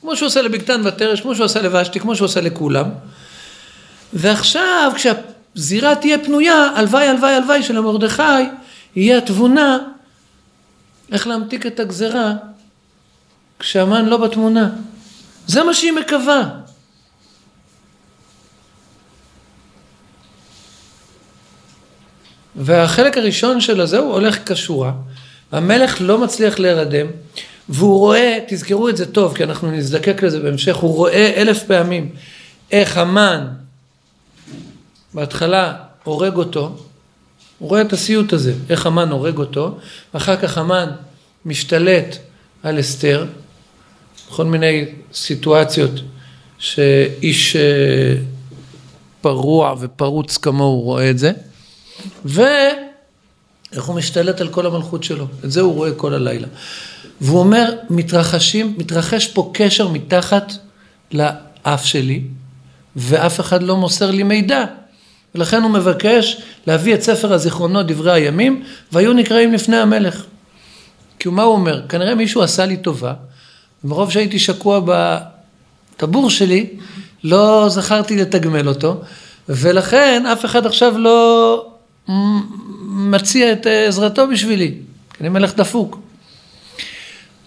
[0.01, 2.85] כמו שהוא עושה לבגתן ותרש, כמו שהוא עושה לבשתי, כמו שהוא עושה לכולם.
[4.13, 8.23] ועכשיו, כשהזירה תהיה פנויה, הלוואי, הלוואי, הלוואי של המרדכי,
[8.97, 9.79] יהיה התבונה
[11.13, 12.33] איך להמתיק את הגזרה
[13.59, 14.71] כשהמן לא בתמונה.
[15.47, 16.49] זה מה שהיא מקווה.
[22.57, 24.92] והחלק הראשון של הזה הוא הולך כשורה,
[25.53, 27.07] המלך לא מצליח להירדם,
[27.69, 32.11] והוא רואה, תזכרו את זה טוב, כי אנחנו נזדקק לזה בהמשך, הוא רואה אלף פעמים
[32.73, 33.47] איך המן
[35.14, 36.77] בהתחלה הורג אותו,
[37.59, 39.79] הוא רואה את הסיוט הזה, איך המן הורג אותו,
[40.14, 40.90] ואחר כך המן
[41.45, 42.16] משתלט
[42.62, 43.27] על אסתר,
[44.29, 45.92] בכל מיני סיטואציות
[46.59, 48.14] שאיש אה,
[49.21, 51.33] פרוע ופרוץ כמוהו רואה את זה.
[52.25, 55.27] ואיך הוא משתלט על כל המלכות שלו.
[55.45, 56.47] את זה הוא רואה כל הלילה.
[57.21, 60.53] והוא אומר, מתרחשים, מתרחש פה קשר מתחת
[61.13, 62.23] לאף שלי,
[62.97, 64.65] ואף אחד לא מוסר לי מידע.
[65.35, 70.25] ולכן הוא מבקש להביא את ספר הזיכרונות, דברי הימים, והיו נקראים לפני המלך.
[71.19, 71.83] כי מה הוא אומר?
[71.89, 73.15] כנראה מישהו עשה לי טובה,
[73.85, 74.81] ומרוב שהייתי שקוע
[75.97, 76.67] בטבור שלי,
[77.25, 79.01] לא זכרתי לתגמל אותו,
[79.49, 81.67] ולכן אף אחד עכשיו לא
[82.88, 84.75] מציע את אה, עזרתו בשבילי,
[85.14, 85.99] כי אני מלך דפוק.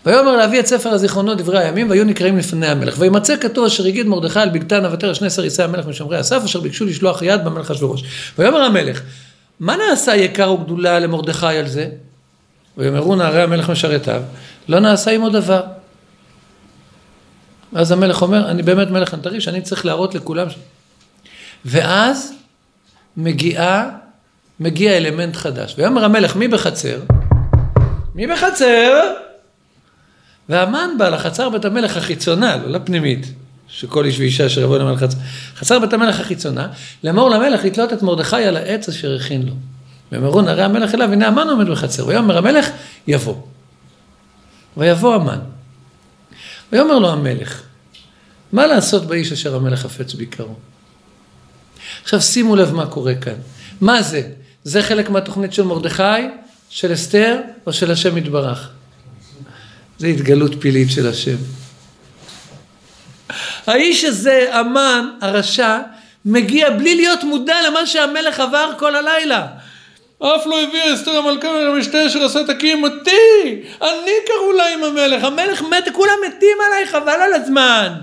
[0.06, 2.96] ויאמר להביא את ספר הזיכרונות דברי הימים והיו נקראים לפני המלך.
[2.98, 6.86] וימצא כתוב אשר הגיד מרדכי על בגתן אבטר שני סריסי המלך משומרי הסף אשר ביקשו
[6.86, 8.04] לשלוח יד במלך אשוורוש.
[8.38, 9.02] ויאמר המלך
[9.60, 11.90] מה נעשה יקר וגדולה למרדכי על זה?
[12.78, 14.22] ויאמרו נערי המלך משרתיו
[14.68, 15.62] לא נעשה עמו דבר.
[17.74, 20.48] ואז המלך אומר אני באמת מלך אנטריש אני צריך להראות לכולם
[21.66, 22.34] ואז
[23.18, 23.90] מגיעה
[24.60, 25.76] מגיע אלמנט חדש.
[25.78, 27.00] ויאמר המלך, מי בחצר?
[28.16, 29.14] מי בחצר?
[30.50, 33.26] והמן בא לחצר בית המלך החיצונה, לא לפנימית,
[33.68, 35.18] שכל איש ואישה אשר יבואו למלך חצר.
[35.56, 36.68] חצר בית המלך החיצונה,
[37.04, 39.54] לאמור למלך לתלות את מרדכי על העץ אשר הכין לו.
[40.12, 42.08] ואמרו נערי המלך אליו, הנה המן עומד בחצר.
[42.08, 42.70] ויאמר המלך,
[43.08, 43.36] יבוא.
[44.78, 45.40] ויבוא המן.
[46.72, 47.62] ויאמר לו המלך,
[48.52, 50.56] מה לעשות באיש אשר המלך חפץ ביקרו?
[52.04, 53.34] עכשיו שימו לב מה קורה כאן.
[53.82, 54.22] מה זה?
[54.64, 56.04] זה חלק מהתוכנית של מרדכי,
[56.70, 58.70] של אסתר או של השם יתברך?
[59.98, 61.36] זה התגלות פילית של השם.
[63.68, 65.78] האיש הזה, המן, הרשע,
[66.26, 69.48] מגיע בלי להיות מודע למה שהמלך עבר כל הלילה.
[70.20, 75.24] אף לא הביא אסתר המלכה למשתה אשר עשה תקים אותי, אני קראו לה עם המלך,
[75.24, 77.94] המלך מת, כולם מתים עליי, חבל על הזמן.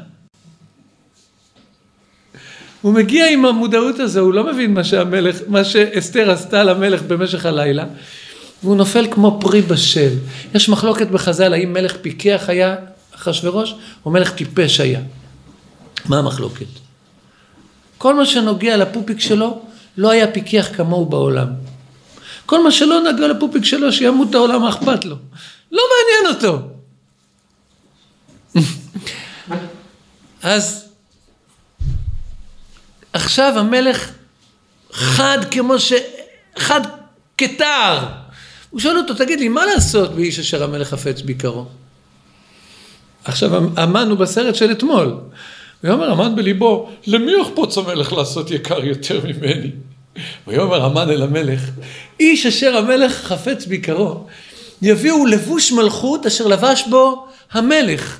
[2.87, 7.47] הוא מגיע עם המודעות הזו, הוא לא מבין מה שהמלך, מה שאסתר עשתה למלך במשך
[7.47, 7.85] הלילה,
[8.63, 10.11] והוא נופל כמו פרי בשל.
[10.55, 12.77] יש מחלוקת בחז"ל האם מלך פיקח היה
[13.15, 15.01] אחשורוש, או מלך טיפש היה.
[16.05, 16.67] מה המחלוקת?
[17.99, 19.63] כל מה שנוגע לפופיק שלו,
[19.97, 21.49] לא היה פיקח כמוהו בעולם.
[22.47, 25.17] כל מה שלא נגע לפופיק שלו, שימות העולם, מה אכפת לו?
[25.73, 26.59] לא מעניין אותו.
[30.43, 30.86] אז
[33.17, 34.11] עכשיו המלך
[34.93, 35.93] חד כמו ש...
[36.57, 36.81] חד
[37.39, 38.07] כתער.
[38.71, 41.65] הוא שואל אותו, תגיד לי, מה לעשות באיש אשר המלך חפץ ביקרו?
[43.25, 45.15] עכשיו, המן הוא בסרט של אתמול.
[45.85, 49.71] ויאמר המן בליבו, למי יחפוץ המלך לעשות יקר יותר ממני?
[50.47, 51.61] ויאמר המן אל המלך,
[52.21, 54.27] איש אשר המלך חפץ ביקרו,
[54.83, 58.19] יביאו לבוש מלכות אשר לבש בו המלך.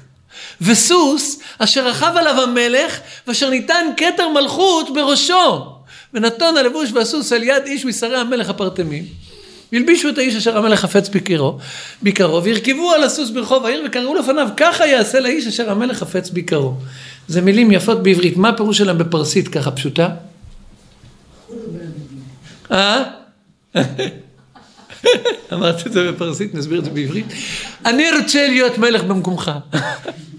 [0.61, 5.67] וסוס אשר רכב עליו המלך ואשר ניתן כתר מלכות בראשו.
[6.15, 9.05] ונתון הלבוש והסוס על יד איש משרי המלך הפרטמים.
[9.73, 11.59] והלבישו את האיש אשר המלך חפץ ביקרו,
[12.03, 16.75] ביקרו, והרכבו על הסוס ברחוב העיר וקראו לפניו, ככה יעשה לאיש אשר המלך חפץ ביקרו.
[17.29, 20.09] זה מילים יפות בעברית, מה הפירוש שלהם בפרסית ככה פשוטה?
[22.71, 23.03] אה?
[25.53, 27.27] אמרת את זה בפרסית, נסביר את זה בעברית.
[27.85, 29.51] אני רוצה להיות מלך במקומך.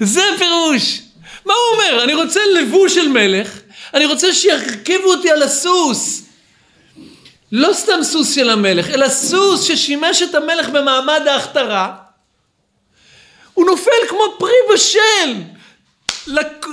[0.00, 1.00] זה פירוש.
[1.44, 2.04] מה הוא אומר?
[2.04, 3.48] אני רוצה לבוש של מלך,
[3.94, 6.22] אני רוצה שירכיבו אותי על הסוס.
[7.52, 11.94] לא סתם סוס של המלך, אלא סוס ששימש את המלך במעמד ההכתרה.
[13.54, 15.34] הוא נופל כמו פרי בשל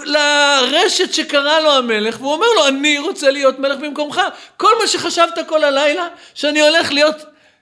[0.05, 4.21] לרשת שקרא לו המלך, והוא אומר לו, אני רוצה להיות מלך במקומך.
[4.57, 7.15] כל מה שחשבת כל הלילה, שאני הולך להיות,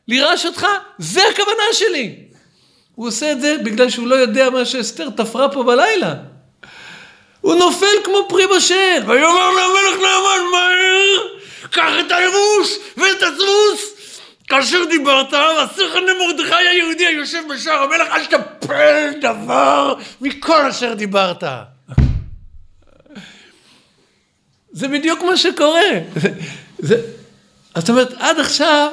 [0.08, 2.16] לירש אותך, זה הכוונה שלי.
[2.96, 6.14] הוא עושה את זה בגלל שהוא לא יודע מה שאסתר תפרה פה בלילה.
[7.42, 11.28] הוא נופל כמו פרי בשל, ויאמר למלך נאמן מהר,
[11.72, 13.96] קח את הלבוש ואת הסוס.
[14.48, 21.44] כאשר דיברת, ואסיר למרדכי היהודי היושב בשער המלך, אל תפל דבר מכל אשר דיברת.
[24.72, 25.82] זה בדיוק מה שקורה.
[27.76, 28.92] זאת אומרת, עד עכשיו,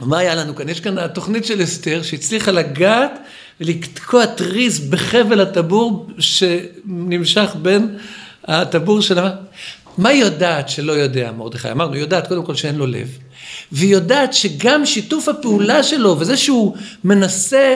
[0.00, 0.68] מה היה לנו כאן?
[0.68, 3.18] יש כאן התוכנית של אסתר שהצליחה לגעת
[3.60, 7.96] ולתקוע טריז בחבל הטבור שנמשך בין
[8.44, 9.18] הטבור של...
[9.98, 11.70] מה היא יודעת שלא יודע מרדכי?
[11.70, 13.18] אמרנו, היא יודעת קודם כל שאין לו לב,
[13.72, 17.74] והיא יודעת שגם שיתוף הפעולה שלו וזה שהוא מנסה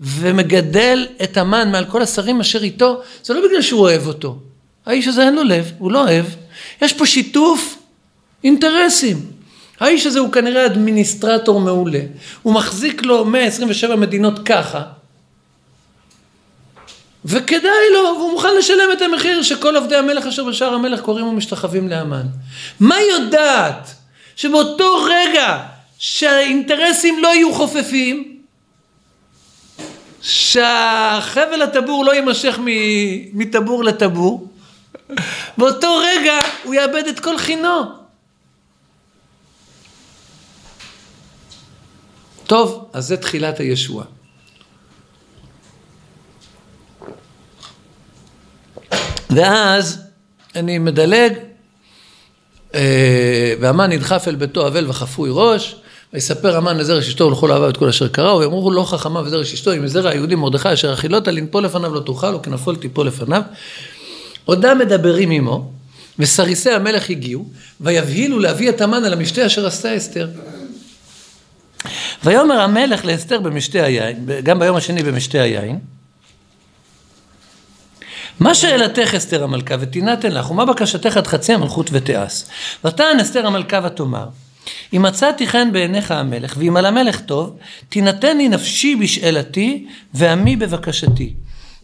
[0.00, 4.38] ומגדל את המן מעל כל השרים אשר איתו, זה לא בגלל שהוא אוהב אותו.
[4.86, 6.24] האיש הזה אין לו לב, הוא לא אוהב.
[6.82, 7.78] יש פה שיתוף
[8.44, 9.37] אינטרסים.
[9.80, 12.00] האיש הזה הוא כנראה אדמיניסטרטור מעולה.
[12.42, 14.82] הוא מחזיק לו 127 מדינות ככה,
[17.24, 21.88] וכדאי לו, והוא מוכן לשלם את המחיר שכל עובדי המלך אשר בשער המלך קוראים ומשתחווים
[21.88, 22.26] לאמן.
[22.80, 23.94] מה יודעת?
[24.36, 25.58] שבאותו רגע
[25.98, 28.38] שהאינטרסים לא יהיו חופפים,
[30.22, 32.58] שהחבל הטבור לא יימשך
[33.32, 34.48] מטבור לטבור,
[35.58, 37.97] באותו רגע הוא יאבד את כל חינו.
[42.48, 44.04] טוב, אז זה תחילת הישועה.
[49.30, 49.98] ואז
[50.56, 51.32] אני מדלג,
[52.74, 55.76] אה, והמן נדחף אל ביתו אבל וחפוי ראש,
[56.12, 59.72] ויספר המן לזרע אשתו ולכל אהבה את כל אשר קרא, ויאמרו לא חכמה וזרע אשתו,
[59.72, 63.42] אם זרע היהודי מרדכי אשר אכילותה לנפול לפניו לא תאכל, וכנפול תיפול לפניו.
[64.44, 65.70] עודם מדברים עמו,
[66.18, 67.44] וסריסי המלך הגיעו,
[67.80, 70.28] ויבהילו להביא את המן על המשתה אשר עשתה אסתר.
[72.24, 75.78] ויאמר המלך לאסתר במשתה היין, גם ביום השני במשתה היין,
[78.40, 82.42] מה שאלתך אסתר המלכה ותינתן לך, ומה בקשתך עד חצי המלכות ותיעש.
[82.84, 84.26] ותען אסתר המלכה ותאמר,
[84.92, 87.56] אם מצאתי חן בעיניך המלך, ואם על המלך טוב,
[87.88, 91.34] תינתני נפשי בשאלתי, ועמי בבקשתי.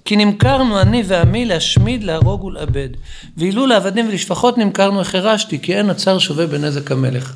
[0.05, 2.89] כי נמכרנו אני ועמי להשמיד, להרוג ולאבד.
[3.37, 7.35] ואילו לעבדים ולשפחות נמכרנו החרשתי, כי אין הצר שווה בנזק המלך.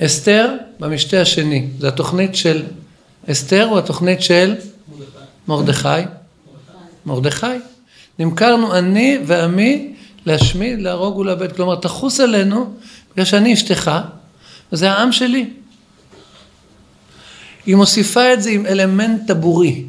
[0.00, 2.62] אסתר במשתה השני, זו התוכנית של
[3.30, 4.54] אסתר או התוכנית של
[5.48, 5.88] מרדכי?
[7.06, 7.46] מרדכי.
[8.18, 9.94] נמכרנו אני ועמי
[10.26, 11.52] להשמיד, להרוג ולאבד.
[11.52, 12.74] כלומר, תחוס עלינו
[13.12, 13.90] בגלל שאני אשתך,
[14.72, 15.50] וזה העם שלי.
[17.66, 19.84] היא מוסיפה את זה עם אלמנט טבורי.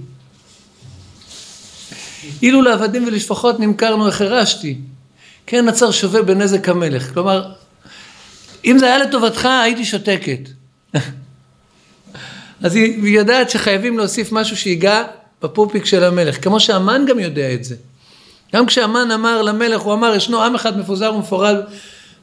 [2.41, 4.77] אילו לעבדים ולשפחות נמכרנו החרשתי,
[5.47, 7.13] כן נצר שווה בנזק המלך.
[7.13, 7.51] כלומר,
[8.65, 10.39] אם זה היה לטובתך, הייתי שותקת.
[12.63, 15.03] אז היא יודעת שחייבים להוסיף משהו שיגע
[15.41, 17.75] בפופיק של המלך, כמו שהמן גם יודע את זה.
[18.53, 21.55] גם כשהמן אמר למלך, הוא אמר, ישנו עם אחד מפוזר ומפורד,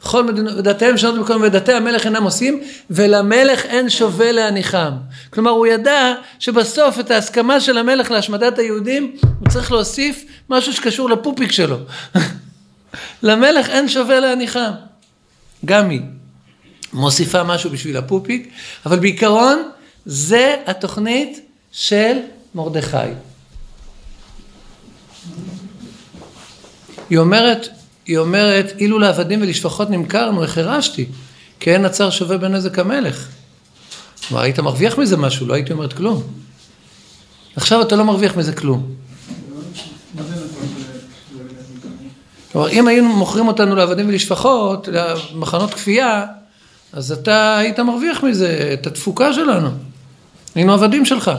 [0.03, 4.91] כל מדינות, ודתיהם שונות במקום ודתי המלך אינם עושים, ולמלך אין שווה להניחם.
[5.31, 11.11] כלומר, הוא ידע שבסוף את ההסכמה של המלך להשמדת היהודים, הוא צריך להוסיף משהו שקשור
[11.11, 11.77] לפופיק שלו.
[13.23, 14.71] למלך אין שווה להניחם.
[15.65, 16.01] גם היא
[16.93, 18.53] מוסיפה משהו בשביל הפופיק,
[18.87, 19.71] אבל בעיקרון
[20.07, 21.41] זה התוכנית
[21.73, 22.17] של
[22.55, 22.97] מרדכי.
[27.11, 27.69] היא אומרת,
[28.07, 31.07] היא אומרת, אילו לעבדים ולשפחות נמכרנו, איך הרשתי?
[31.61, 33.29] כי אין הצר שווה בנזק המלך.
[34.29, 36.23] כלומר, היית מרוויח מזה משהו, לא הייתי אומרת כלום.
[37.57, 38.95] עכשיו אתה לא מרוויח מזה כלום.
[42.53, 44.89] כלומר, אם היינו מוכרים אותנו לעבדים ולשפחות,
[45.33, 46.27] למחנות כפייה,
[46.93, 49.71] אז אתה היית מרוויח מזה את התפוקה שלנו.
[50.55, 51.31] היינו עבדים שלך.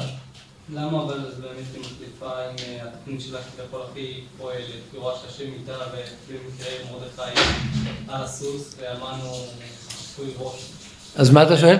[0.73, 4.59] למה אבל זה באמת היא מחליפה עם אה, התוכנית שלה כביכול הכי פועלת,
[4.91, 5.73] כי רואה שהשם איתה
[6.27, 7.39] ובמקרה מרדכי
[8.07, 9.37] על הסוס והמן הוא
[9.89, 10.59] חשוי ראש.
[11.15, 11.77] אז מה אתה שואל?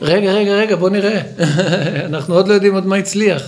[0.00, 1.20] רגע, רגע, רגע, בוא נראה.
[2.10, 3.42] אנחנו עוד לא יודעים עוד מה הצליח.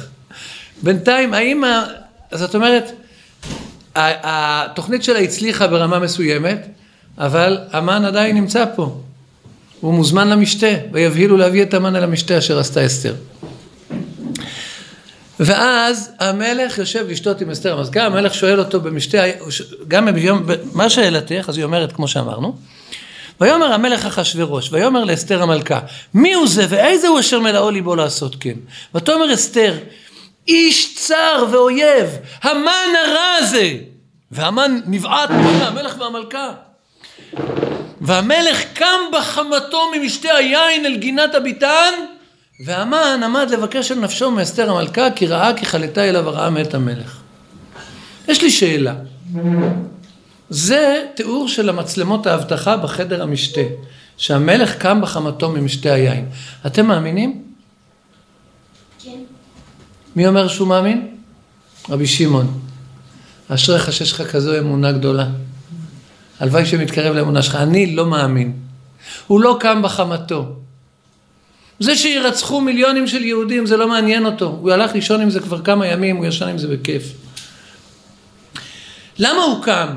[0.82, 1.64] בינתיים, האם...
[1.64, 1.86] ה...
[2.32, 2.92] זאת אומרת,
[3.96, 6.66] התוכנית שלה הצליחה ברמה מסוימת,
[7.18, 9.00] אבל המן עדיין נמצא פה.
[9.80, 13.14] הוא מוזמן למשתה, ויבהילו להביא את המן אל המשתה אשר עשתה אסתר.
[15.40, 19.22] ואז המלך יושב לשתות עם אסתר המזכר, המלך שואל אותו במשתה,
[19.88, 22.56] גם ביום, מה שאלתך, אז היא אומרת כמו שאמרנו,
[23.40, 25.80] ויאמר המלך אחשורוש, ויאמר לאסתר המלכה,
[26.14, 28.54] מי הוא זה ואיזה הוא אשר מלאו ליבו לעשות כן?
[28.94, 29.74] ותאמר אסתר,
[30.48, 33.72] איש צר ואויב, המן הרע הזה,
[34.30, 36.52] והמן נבעט מפני המלך והמלכה.
[38.00, 41.92] והמלך קם בחמתו ממשתה היין אל גינת הביתן,
[42.64, 47.16] והמן עמד לבקש על נפשו מאסתר המלכה, כי ראה כי חלתה אליו הרעה מאת המלך.
[48.28, 48.94] יש לי שאלה.
[50.50, 53.60] זה תיאור של המצלמות האבטחה בחדר המשתה,
[54.16, 56.28] שהמלך קם בחמתו ממשתה היין.
[56.66, 57.42] אתם מאמינים?
[59.04, 59.10] כן.
[60.16, 61.08] מי אומר שהוא מאמין?
[61.90, 62.60] רבי שמעון.
[63.48, 65.26] אשריך שיש לך כזו אמונה גדולה.
[66.40, 67.54] הלוואי שמתקרב לאמונה שלך.
[67.54, 68.52] אני לא מאמין.
[69.26, 70.46] הוא לא קם בחמתו.
[71.80, 74.46] זה שירצחו מיליונים של יהודים זה לא מעניין אותו.
[74.60, 77.02] הוא הלך לישון עם זה כבר כמה ימים, הוא ישן עם זה בכיף.
[79.18, 79.88] למה הוא קם?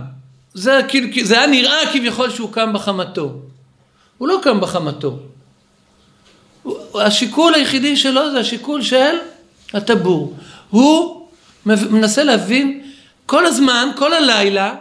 [0.54, 3.34] זה, כאילו- זה היה נראה כביכול שהוא קם בחמתו.
[4.18, 5.20] הוא לא קם בחמתו.
[6.96, 9.16] השיקול היחידי שלו זה השיקול של
[9.74, 10.38] הטבור.
[10.70, 11.28] הוא
[11.66, 12.82] מנסה להבין
[13.26, 14.76] כל הזמן, כל הלילה,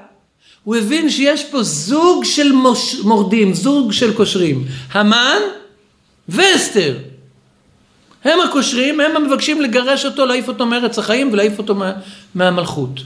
[0.64, 4.64] הוא הבין שיש פה זוג של מוש, מורדים, זוג של קושרים.
[4.92, 5.40] המן
[6.29, 6.99] ואסתר.
[8.25, 11.92] הם הקושרים, הם המבקשים לגרש אותו, להעיף אותו מארץ החיים ולהעיף אותו מה,
[12.35, 13.01] מהמלכות.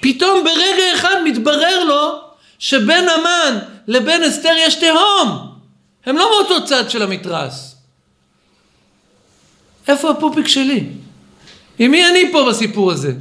[0.00, 2.20] פתאום ברגע אחד מתברר לו
[2.58, 3.58] שבין המן
[3.88, 5.50] לבין אסתר יש תהום.
[6.06, 7.76] הם לא מאותו צד של המתרס.
[9.88, 10.86] איפה הפופיק שלי?
[11.78, 13.12] עם מי אני פה בסיפור הזה?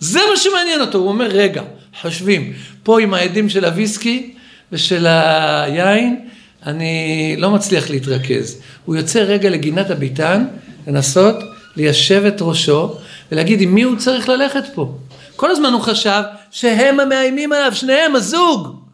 [0.00, 0.98] זה מה שמעניין אותו.
[0.98, 1.62] הוא אומר, רגע,
[2.00, 4.34] חושבים, פה עם העדים של הוויסקי
[4.72, 6.28] ושל היין,
[6.66, 8.60] אני לא מצליח להתרכז.
[8.84, 10.44] הוא יוצא רגע לגינת הביתן,
[10.86, 11.36] לנסות
[11.76, 12.96] ליישב את ראשו
[13.32, 14.94] ולהגיד עם מי הוא צריך ללכת פה.
[15.36, 18.84] כל הזמן הוא חשב שהם המאיימים עליו, שניהם, הזוג.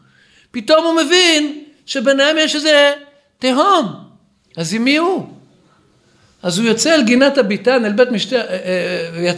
[0.51, 2.93] פתאום הוא מבין שביניהם יש איזה
[3.39, 3.85] תהום.
[4.57, 5.27] אז עם מי הוא?
[6.43, 8.35] אז הוא יוצא אל גינת הביתן, אל בית משתה,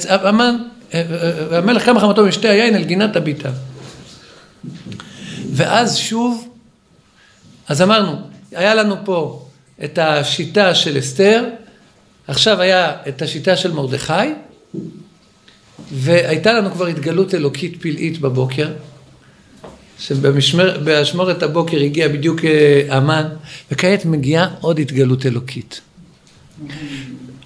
[0.09, 0.55] המן,
[0.93, 3.51] והמלך קם חמתו משתה היין אל גינת הביתן.
[5.53, 6.47] ואז שוב,
[7.67, 8.15] אז אמרנו,
[8.51, 9.45] היה לנו פה
[9.83, 11.43] את השיטה של אסתר,
[12.27, 14.13] עכשיו היה את השיטה של מרדכי,
[15.91, 18.71] והייתה לנו כבר התגלות אלוקית פלאית בבוקר,
[19.99, 22.39] שבאשמורת הבוקר הגיע בדיוק
[22.89, 23.25] המן,
[23.71, 25.81] וכעת מגיעה עוד התגלות אלוקית.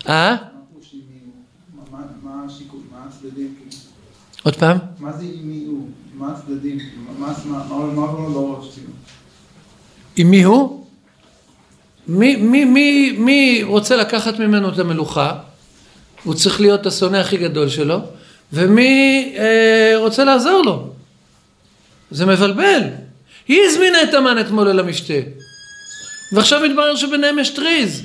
[0.07, 0.35] אה?
[2.23, 2.79] מה השיקול?
[2.91, 3.55] מה הצדדים?
[4.43, 4.77] עוד פעם?
[4.99, 5.87] מה זה עם מי הוא?
[6.13, 6.79] מה הצדדים?
[7.19, 7.33] מה
[7.69, 8.79] עובר לו בראש?
[10.15, 10.85] עם מי הוא?
[12.07, 15.33] מי, מי, מי, מי רוצה לקחת ממנו את המלוכה?
[16.23, 17.99] הוא צריך להיות השונא הכי גדול שלו,
[18.53, 20.89] ומי אה, רוצה לעזור לו?
[22.11, 22.81] זה מבלבל.
[23.47, 25.13] היא הזמינה את המן אתמול אל המשתה.
[26.33, 28.03] ועכשיו מתברר שביניהם יש טריז,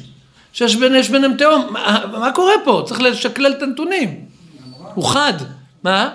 [0.53, 1.67] שיש בין, ביניהם תהום.
[1.73, 2.83] מה, מה קורה פה?
[2.87, 4.25] צריך לשקלל את הנתונים.
[4.95, 5.33] הוא חד.
[5.83, 6.11] מה?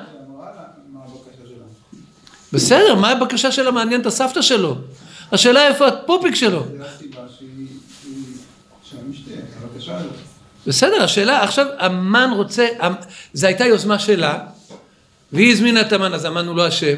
[2.53, 4.75] בסדר, מה הבקשה שלה מעניין את הסבתא שלו?
[5.31, 6.63] השאלה איפה הפופיק שלו.
[10.03, 10.09] זה.
[10.67, 12.67] בסדר, השאלה, עכשיו המן רוצה,
[13.33, 14.39] זה הייתה יוזמה שלה,
[15.33, 16.95] והיא הזמינה את המן, אז המן הוא לא אשם,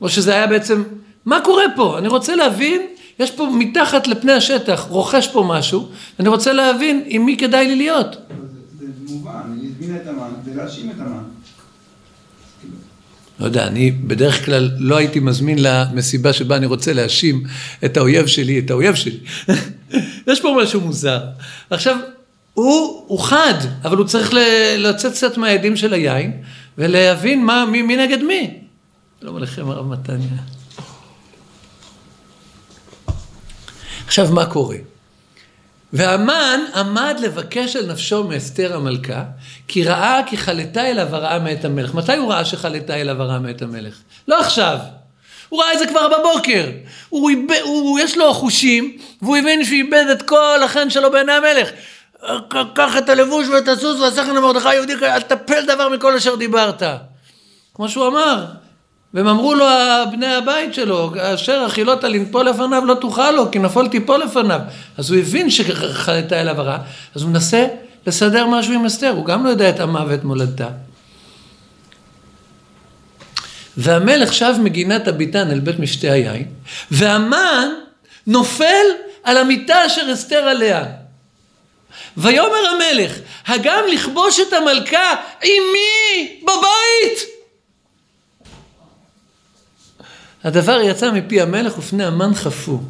[0.00, 0.82] או שזה היה בעצם,
[1.24, 1.98] מה קורה פה?
[1.98, 2.86] אני רוצה להבין,
[3.18, 5.88] יש פה מתחת לפני השטח, רוכש פה משהו,
[6.20, 8.16] אני רוצה להבין עם מי כדאי לי להיות.
[8.78, 11.22] זה זה מובן, היא הזמינה את המן כדי להאשים את המן.
[13.40, 17.44] לא יודע, אני בדרך כלל לא הייתי מזמין למסיבה שבה אני רוצה להאשים
[17.84, 19.18] את האויב שלי, את האויב שלי.
[20.28, 21.20] יש פה משהו מוזר.
[21.70, 21.96] עכשיו,
[22.54, 24.34] הוא, הוא חד, אבל הוא צריך
[24.78, 26.32] לצאת קצת מהעדים של היין,
[26.78, 28.58] ולהבין מה, מי, מי נגד מי.
[29.20, 30.28] שלום עליכם הרב מתניה.
[34.06, 34.76] עכשיו, מה קורה?
[35.92, 39.22] והמן עמד לבקש על נפשו מאסתר המלכה,
[39.68, 41.94] כי ראה כי חלתה אליו הרעה מאת המלך.
[41.94, 43.94] מתי הוא ראה שחלתה אליו הרעה מאת המלך?
[44.28, 44.78] לא עכשיו.
[45.48, 46.70] הוא ראה את זה כבר בבוקר.
[47.08, 51.32] הוא, איבד, הוא, יש לו חושים, והוא הבין שהוא איבד את כל החן שלו בעיני
[51.32, 51.68] המלך.
[52.74, 56.82] קח את הלבוש ואת הסוס והסכן למרדכי היהודי, אל תפל דבר מכל אשר דיברת.
[57.74, 58.44] כמו שהוא אמר.
[59.18, 59.66] והם אמרו לו
[60.12, 64.60] בני הבית שלו, אשר החילות לנפול לפניו לא תוכל לו, כי נפול תיפול לפניו.
[64.98, 66.78] אז הוא הבין שחלטה אליו הרע,
[67.14, 67.66] אז הוא מנסה
[68.06, 70.68] לסדר משהו עם אסתר, הוא גם לא יודע את עמה ואת מולדתה.
[73.76, 76.46] והמלך שב מגינת הביתן אל בית משתה היין,
[76.90, 77.68] והמן
[78.26, 78.86] נופל
[79.24, 80.84] על המיטה אשר אסתר עליה.
[82.16, 83.12] ויאמר המלך,
[83.46, 87.37] הגם לכבוש את המלכה עמי בבית?
[90.44, 92.80] הדבר יצא מפי המלך ופני המן חפו.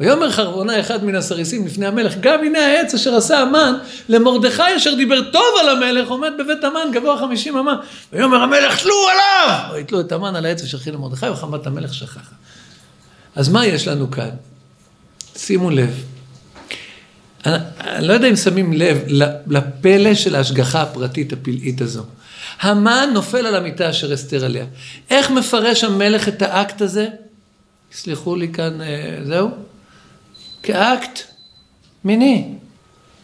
[0.00, 3.74] ויאמר חרבונה אחד מן הסריסים לפני המלך, גם הנה העץ אשר עשה המן
[4.08, 7.76] למרדכי אשר דיבר טוב על המלך, עומד בבית המן גבוה חמישים אמה.
[8.12, 9.58] ויאמר המלך תלו עליו!
[9.72, 12.20] ויתלו את המן על העץ אשר חיל למרדכי וחמת המלך שכחה.
[13.36, 14.30] אז מה יש לנו כאן?
[15.36, 16.04] שימו לב.
[17.46, 18.98] אני, אני לא יודע אם שמים לב
[19.46, 22.04] לפלא של ההשגחה הפרטית הפלאית הזו.
[22.60, 24.64] המן נופל על המיטה אשר אסתר עליה.
[25.10, 27.08] איך מפרש המלך את האקט הזה?
[27.92, 29.50] סלחו לי כאן, אה, זהו?
[30.62, 31.20] כאקט
[32.04, 32.48] מיני.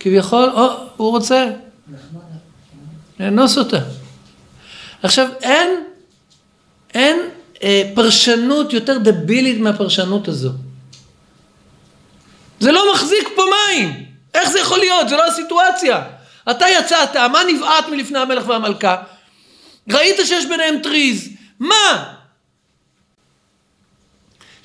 [0.00, 1.46] כביכול, או, הוא רוצה
[3.20, 3.78] לאנוס אותה.
[5.02, 5.68] עכשיו, אין,
[6.94, 7.20] אין
[7.62, 10.50] אה, פרשנות יותר דבילית מהפרשנות הזו.
[12.60, 14.06] זה לא מחזיק פה מים.
[14.34, 15.08] איך זה יכול להיות?
[15.08, 16.02] זה לא הסיטואציה.
[16.50, 18.96] אתה יצאת, המן נבעט מלפני המלך והמלכה,
[19.88, 21.28] ראית שיש ביניהם טריז,
[21.60, 22.14] מה?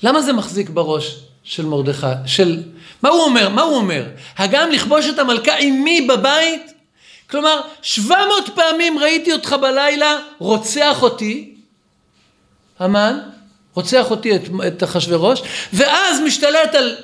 [0.02, 2.62] למה זה מחזיק בראש של מרדכי, של...
[3.02, 3.48] מה הוא אומר?
[3.48, 4.04] מה הוא אומר?
[4.36, 6.72] הגם לכבוש את המלכה עמי בבית?
[7.30, 11.54] כלומר, 700 פעמים ראיתי אותך בלילה רוצח אותי,
[12.78, 13.18] המן,
[13.74, 15.42] רוצח אותי את, את אחשוורוש,
[15.72, 16.96] ואז משתלט על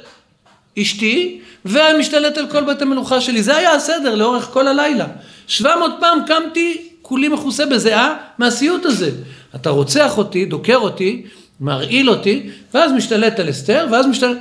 [0.79, 3.43] אשתי, ומשתלט על כל בית המלוכה שלי.
[3.43, 5.07] זה היה הסדר לאורך כל הלילה.
[5.47, 9.11] 700 פעם קמתי כולי מכוסה בזיעה מהסיוט הזה.
[9.55, 11.27] אתה רוצח אותי, דוקר אותי,
[11.61, 14.39] מרעיל אותי, ואז משתלט על אסתר, ואז משתלט...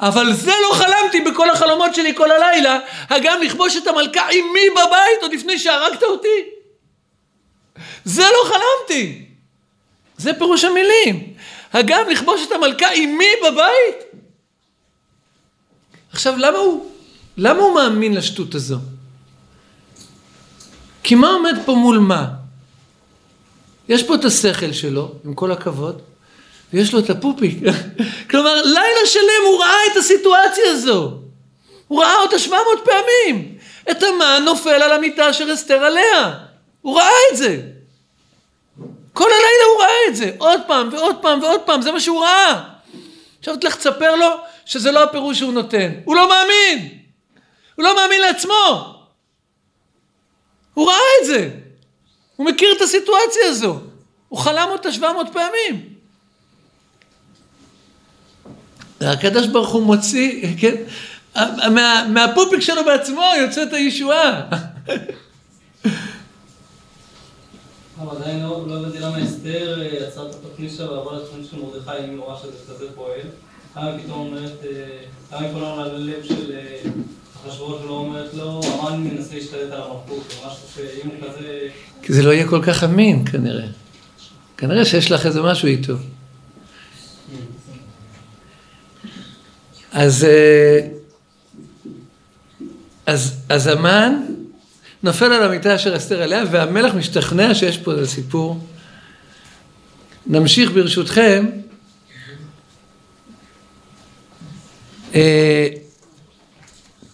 [0.00, 2.78] אבל זה לא חלמתי בכל החלומות שלי כל הלילה,
[3.10, 6.28] הגם לכבוש את המלכה עמי בבית עוד לפני שהרגת אותי.
[8.04, 9.24] זה לא חלמתי.
[10.16, 11.34] זה פירוש המילים.
[11.72, 14.22] הגם לכבוש את המלכה עמי בבית?
[16.12, 16.90] עכשיו, למה הוא,
[17.36, 18.76] למה הוא מאמין לשטות הזו?
[21.02, 22.26] כי מה עומד פה מול מה?
[23.88, 26.02] יש פה את השכל שלו, עם כל הכבוד,
[26.72, 27.58] ויש לו את הפופיק.
[28.30, 31.12] כלומר, לילה שלם הוא ראה את הסיטואציה הזו.
[31.88, 33.58] הוא ראה אותה 700 פעמים.
[33.90, 36.34] את המן נופל על המיטה אשר אסתר עליה.
[36.82, 37.60] הוא ראה את זה.
[39.12, 40.30] כל הלילה הוא ראה את זה.
[40.38, 42.62] עוד פעם ועוד פעם ועוד פעם, זה מה שהוא ראה.
[43.38, 44.28] עכשיו תלך תספר לו
[44.64, 45.92] שזה לא הפירוש שהוא נותן.
[46.04, 46.88] הוא לא מאמין.
[47.74, 48.94] הוא לא מאמין לעצמו.
[50.74, 51.50] הוא ראה את זה.
[52.36, 53.80] הוא מכיר את הסיטואציה הזו.
[54.28, 55.92] הוא חלם אותה 700 פעמים.
[59.00, 60.74] הקדוש ברוך הוא מוציא, כן,
[61.74, 64.42] מה, מהפופיק שלו בעצמו יוצאת הישועה.
[68.00, 71.56] אבל עדיין לא לא הבנתי למה אסתר אה, יצרה את התוכנית שלה ועברה לתוכנית של
[71.56, 73.20] מרדכי, אם היא רואה שזה כזה פועל.
[73.76, 74.98] למה פתאום אומרת, אה,
[75.32, 76.90] למה היא פונה ללב של אה,
[77.48, 81.68] אחשוורוש ולא אומרת לו, המן מנסה להשתלט על המלכות, משהו שאם הוא כזה...
[82.02, 83.66] כי זה לא יהיה כל כך אמין כנראה.
[84.56, 85.94] כנראה שיש לך איזה משהו איתו.
[89.92, 90.88] אז, אה,
[93.06, 94.14] אז, אז המן
[95.02, 98.66] נופל על המיטה אשר אסתר עליה, והמלך משתכנע שיש פה איזה סיפור.
[100.26, 101.46] נמשיך ברשותכם.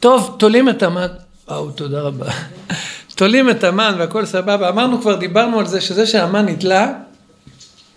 [0.01, 1.07] טוב, תולים את המן.
[1.49, 2.27] וואו, תודה רבה.
[3.17, 4.69] תולים את המן והכל סבבה.
[4.69, 6.93] אמרנו כבר, דיברנו על זה, שזה שהמן נתלה,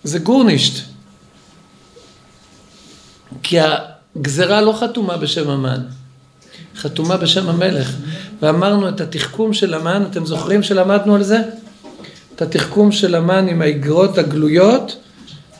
[0.04, 0.84] זה גורנישט.
[3.42, 3.56] כי
[4.16, 5.80] הגזרה לא חתומה בשם המן,
[6.76, 7.92] חתומה בשם המלך.
[8.42, 11.42] ואמרנו את התחכום של המן, אתם זוכרים שלמדנו על זה?
[12.34, 14.96] את התחכום של המן עם האגרות הגלויות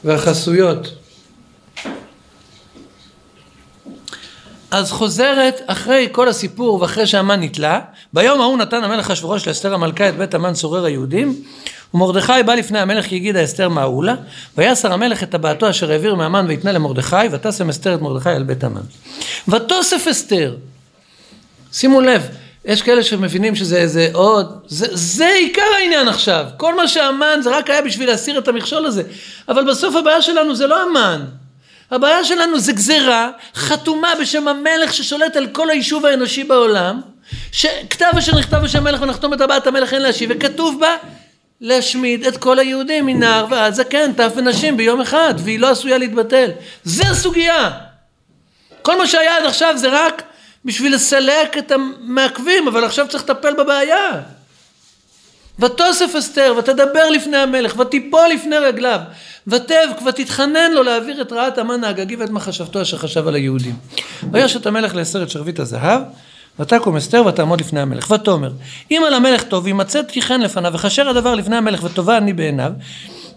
[0.05, 1.02] והחסויות.
[4.73, 7.81] אז חוזרת אחרי כל הסיפור ואחרי שהמן נתלה,
[8.13, 11.43] ביום ההוא נתן המלך אשוורוש לאסתר המלכה את בית המן צורר היהודים,
[11.95, 14.15] ומרדכי בא לפני המלך כי הגידה אסתר מעהו לה,
[14.57, 18.65] ויסר המלך את טבעתו אשר העביר מהמן ויתנה למרדכי, ותשם אסתר את מרדכי על בית
[18.65, 18.81] המן.
[19.49, 20.57] ותוסף אסתר,
[21.73, 22.29] שימו לב,
[22.65, 27.57] יש כאלה שמבינים שזה איזה עוד, זה, זה עיקר העניין עכשיו, כל מה שהמן זה
[27.57, 29.03] רק היה בשביל להסיר את המכשול הזה,
[29.49, 31.25] אבל בסוף הבעיה שלנו זה לא המן,
[31.93, 37.01] הבעיה שלנו זה גזירה חתומה בשם המלך ששולט על כל היישוב האנושי בעולם,
[37.53, 40.97] שכתב אשר נכתב בשם המלך ונחתום את טבעת המלך אין להשיב, וכתוב בה
[41.61, 46.51] להשמיד את כל היהודים מנער ועד זקן, טף ונשים ביום אחד, והיא לא עשויה להתבטל.
[46.85, 47.71] זה הסוגיה.
[48.83, 50.23] כל מה שהיה עד עכשיו זה רק
[50.65, 54.11] בשביל לסלק את המעכבים, אבל עכשיו צריך לטפל בבעיה.
[55.59, 59.01] ותוסף אסתר, ותדבר לפני המלך, ותיפול לפני רגליו,
[59.47, 63.77] ותבק, ותתחנן לו להעביר את רעת המן האגגי ואת מחשבתו אשר חשב על היהודים.
[64.33, 66.03] ויש את המלך לאסר את שרביט הזהב,
[66.59, 68.53] ותקום אסתר ותעמוד לפני המלך, ותאמר,
[68.91, 72.73] אם על המלך טוב, ימצא תיכן לפניו, וכאשר הדבר לפני המלך וטובה אני בעיניו,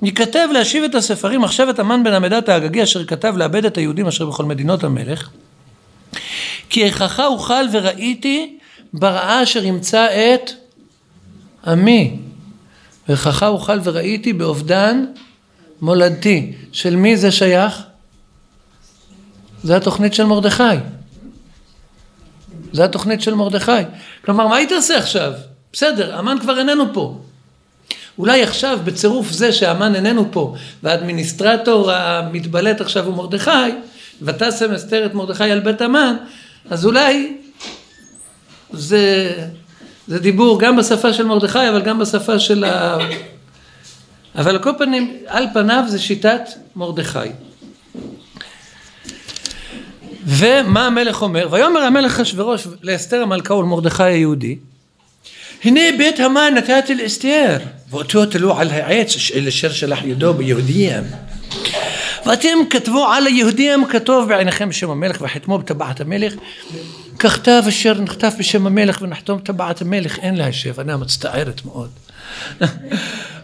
[0.02, 4.26] ייכתב להשיב את הספרים מחשבת המן בן עמדת האגגי אשר כתב לאבד את היהודים אשר
[4.26, 5.30] בכל מדינות המלך,
[6.70, 8.58] כי איככה אוכל וראיתי
[8.94, 10.52] ברעה אשר ימצא את
[11.68, 12.18] עמי.
[13.08, 15.06] ואיככה אוכל וראיתי באובדן
[15.82, 16.54] מולדתי.
[16.72, 17.84] של מי זה שייך?
[19.64, 20.64] זה התוכנית של מרדכי.
[22.74, 23.72] זה התוכנית של מרדכי.
[24.26, 25.34] כלומר, מה היית עושה עכשיו?
[25.74, 27.20] בסדר, המן כבר איננו פה.
[28.18, 33.52] אולי עכשיו, בצירוף זה שהמן איננו פה, והאדמיניסטרטור המתבלט עכשיו הוא מרדכי,
[34.22, 36.16] ותשם אסתר את מרדכי על בית המן,
[36.70, 37.38] אז אולי
[38.74, 39.34] זה,
[40.08, 42.98] זה דיבור גם בשפה של מרדכי, אבל גם בשפה של ה...
[44.38, 46.42] אבל על כל פנים, על פניו זה שיטת
[46.76, 47.30] מרדכי.
[50.26, 51.48] ומה המלך אומר?
[51.52, 54.56] ויאמר המלך אחשורוש לאסתר המלכה ולמרדכי היהודי
[55.64, 57.58] הנה בית המן נתתי לאסתר
[57.90, 59.16] ואותו תלו על העץ
[59.48, 61.04] אשר שלח ידו ביהודיהם
[62.26, 66.34] ואתם כתבו על היהודים כתוב בעיניכם בשם המלך וחתמו בטבעת המלך
[67.20, 71.90] ככתב אשר נכתב בשם המלך ונחתום בטבעת המלך אין להשב אני מצטערת מאוד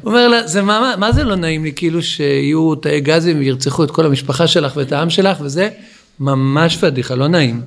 [0.02, 3.84] הוא אומר לה, זה מה, מה זה לא נעים לי, כאילו שיהיו תאי גזים וירצחו
[3.84, 5.70] את כל המשפחה שלך ואת העם שלך, וזה
[6.20, 7.62] ממש פדיחה, לא נעים.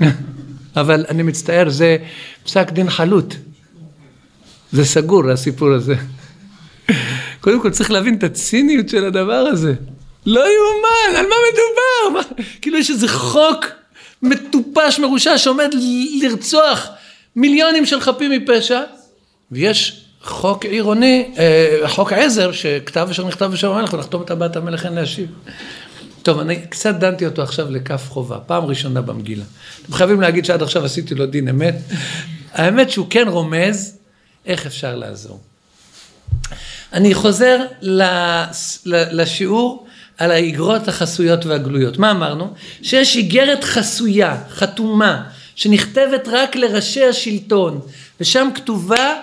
[0.76, 1.96] אבל אני מצטער, זה
[2.44, 3.34] פסק דין חלוט.
[4.72, 5.94] זה סגור, הסיפור הזה.
[7.40, 9.74] קודם כל צריך להבין את הציניות של הדבר הזה.
[10.26, 12.20] לא יאומן, על מה מדובר?
[12.20, 12.44] מה?
[12.62, 13.66] כאילו יש איזה חוק
[14.22, 15.70] מטופש, מרושע, שעומד
[16.22, 16.88] לרצוח
[17.36, 18.80] מיליונים של חפים מפשע,
[19.52, 24.86] ויש חוק עירוני, אה, חוק עזר, שכתב אשר נכתב בשם המלך ונחתום את טבעת המלך
[24.86, 25.28] אין להשיב.
[26.22, 29.44] טוב, אני קצת דנתי אותו עכשיו לכף חובה, פעם ראשונה במגילה.
[29.82, 31.74] אתם חייבים להגיד שעד עכשיו עשיתי לו דין אמת.
[32.52, 33.96] האמת שהוא כן רומז
[34.46, 35.40] איך אפשר לעזור.
[36.92, 37.58] אני חוזר
[39.12, 39.86] לשיעור
[40.18, 41.98] על האגרות החסויות והגלויות.
[41.98, 42.54] מה אמרנו?
[42.82, 45.22] שיש איגרת חסויה, חתומה,
[45.54, 47.80] שנכתבת רק לראשי השלטון,
[48.20, 49.14] ושם כתובה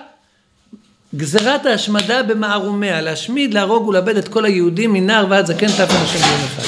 [1.16, 6.42] גזירת ההשמדה במערומיה, להשמיד, להרוג ולאבד את כל היהודים מנער ועד זקן תף אנשים ביום
[6.46, 6.64] אחד.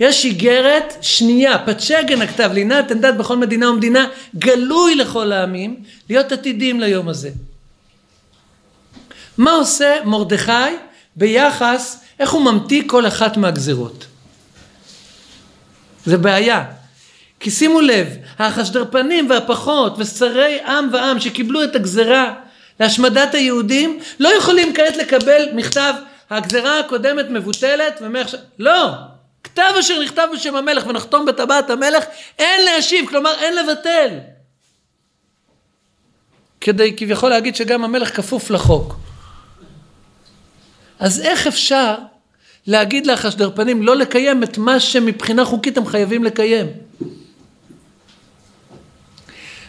[0.00, 4.06] יש איגרת שנייה, פצ'גן הכתב, לינת אין דת בכל מדינה ומדינה,
[4.36, 5.76] גלוי לכל העמים,
[6.08, 7.30] להיות עתידים ליום הזה.
[9.38, 10.52] מה עושה מרדכי
[11.16, 14.06] ביחס, איך הוא ממתיא כל אחת מהגזירות?
[16.06, 16.64] זה בעיה.
[17.40, 18.08] כי שימו לב,
[18.38, 22.34] האחשדרפנים והפחות ושרי עם ועם שקיבלו את הגזרה
[22.80, 25.94] להשמדת היהודים, לא יכולים כעת לקבל מכתב,
[26.30, 28.90] הגזרה הקודמת מבוטלת, ומעכשיו, לא,
[29.44, 32.04] כתב אשר נכתב בשם המלך ונחתום בטבעת המלך,
[32.38, 34.08] אין להשיב, כלומר אין לבטל.
[36.60, 38.96] כדי כביכול להגיד שגם המלך כפוף לחוק.
[40.98, 41.94] אז איך אפשר
[42.66, 46.66] להגיד לאחשדרפנים לא לקיים את מה שמבחינה חוקית הם חייבים לקיים?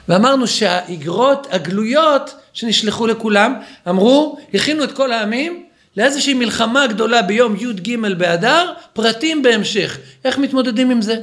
[0.09, 3.53] ואמרנו שהאגרות הגלויות שנשלחו לכולם,
[3.89, 5.65] אמרו, הכינו את כל העמים
[5.97, 9.97] לאיזושהי מלחמה גדולה ביום י"ג באדר, פרטים בהמשך.
[10.25, 11.15] איך מתמודדים עם זה?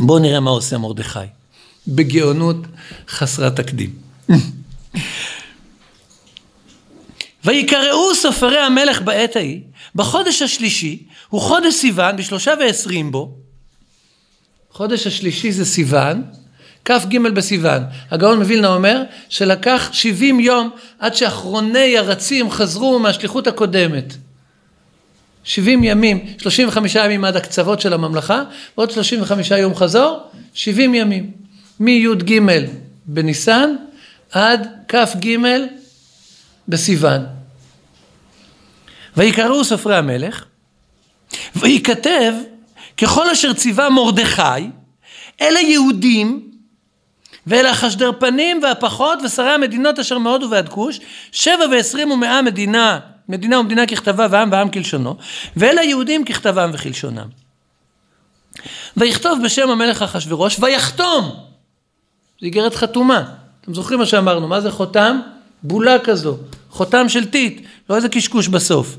[0.00, 1.18] בואו נראה מה עושה מרדכי,
[1.88, 2.56] בגאונות
[3.08, 3.90] חסרת תקדים.
[7.44, 9.60] ויקראו סופרי המלך בעת ההיא,
[9.94, 13.34] בחודש השלישי, הוא חודש סיוון, בשלושה ועשרים בו.
[14.70, 16.22] חודש השלישי זה סיוון,
[16.86, 17.82] כ"ג בסיוון.
[18.10, 24.14] הגאון מווילנה אומר שלקח 70 יום עד שאחרוני הרצים חזרו מהשליחות הקודמת.
[25.44, 28.42] 70 ימים, 35 ימים עד הקצוות של הממלכה,
[28.78, 30.20] ועוד 35 יום חזור,
[30.54, 31.30] 70 ימים.
[31.80, 32.40] מי"ג
[33.06, 33.74] בניסן
[34.32, 35.36] עד כ"ג
[36.68, 37.26] בסיוון.
[39.16, 40.44] ויקראו סופרי המלך,
[41.56, 42.32] וייכתב
[42.96, 44.70] ככל אשר ציווה מרדכי
[45.40, 46.55] אל היהודים
[47.46, 51.00] ואל החשדרפנים והפחות ושרי המדינות אשר מהודו ועד כוש
[51.32, 55.16] שבע ועשרים ומאה מדינה מדינה ומדינה ככתבה ועם ועם כלשונו
[55.56, 57.28] ואל היהודים ככתבם וכלשונם.
[58.96, 61.24] ויכתוב בשם המלך אחשורוש ויחתום!
[62.40, 63.24] זו איגרת חתומה.
[63.60, 64.48] אתם זוכרים מה שאמרנו?
[64.48, 65.20] מה זה חותם?
[65.62, 66.36] בולה כזו.
[66.70, 67.66] חותם של טיט.
[67.90, 68.96] לא איזה קשקוש בסוף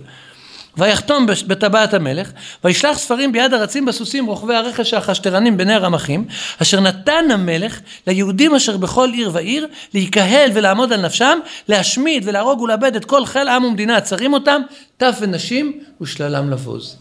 [0.77, 2.31] ויחתום בטבעת המלך,
[2.63, 6.25] וישלח ספרים ביד הרצים בסוסים רוכבי הרכש האחשתרנים בני הרמחים,
[6.61, 12.95] אשר נתן המלך ליהודים אשר בכל עיר ועיר, להיקהל ולעמוד על נפשם, להשמיד ולהרוג ולאבד
[12.95, 14.61] את כל חיל עם ומדינה הצרים אותם,
[14.97, 16.97] טף ונשים ושללם לבוז.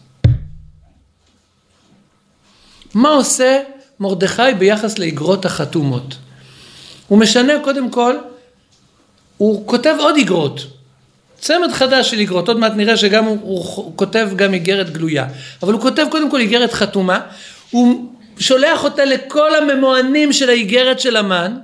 [2.93, 3.61] מה עושה
[3.99, 6.15] מרדכי ביחס לאגרות החתומות?
[7.07, 8.15] הוא משנה קודם כל,
[9.37, 10.76] הוא כותב עוד אגרות.
[11.39, 15.27] צמד חדש של איגרות, עוד מעט נראה שגם הוא, הוא, הוא כותב גם איגרת גלויה,
[15.63, 17.19] אבל הוא כותב קודם כל איגרת חתומה,
[17.71, 21.57] הוא שולח אותה לכל הממוענים של האיגרת של המן,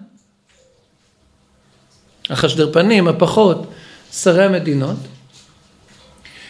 [2.29, 3.67] החשדרפנים, הפחות,
[4.13, 4.97] שרי המדינות,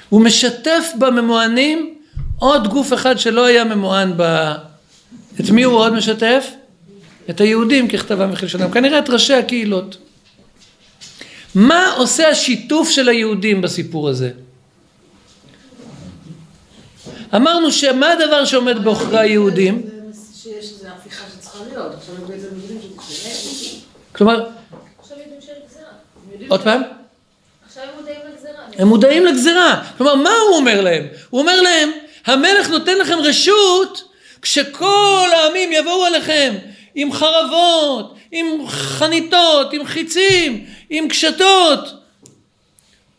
[0.10, 1.94] הוא משתף בממוענים
[2.40, 4.54] עוד גוף אחד שלא היה ממוען ב...
[5.40, 6.48] את מי הוא עוד משתף?
[7.30, 9.98] את היהודים ככתבם וכלשונם, כנראה את ראשי הקהילות.
[11.56, 14.32] מה עושה השיתוף של היהודים בסיפור הזה?
[17.36, 19.82] אמרנו שמה הדבר שעומד בעוכרי היהודים?
[24.12, 24.50] כלומר.
[26.48, 26.82] עוד פעם?
[28.78, 29.84] הם מודעים לגזירה.
[29.98, 31.08] כלומר, מה הוא אומר להם?
[31.30, 31.92] הוא אומר להם,
[32.26, 34.10] המלך נותן לכם רשות
[34.42, 36.54] כשכל העמים יבואו עליכם
[36.96, 42.04] עם חרבות, עם חניתות, עם חיצים, עם קשתות.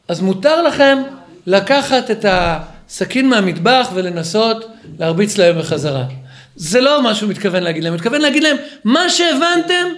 [0.09, 1.03] אז מותר לכם
[1.47, 4.65] לקחת את הסכין מהמטבח ולנסות
[4.99, 6.05] להרביץ להם בחזרה.
[6.57, 9.89] זה לא מה שהוא מתכוון להגיד להם, הוא מתכוון להגיד להם, מה שהבנתם,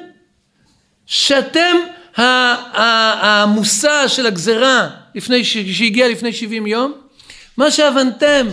[1.06, 1.76] שאתם
[2.16, 6.92] המושא של הגזרה לפני, שהגיע לפני 70 יום,
[7.56, 8.46] מה שהבנתם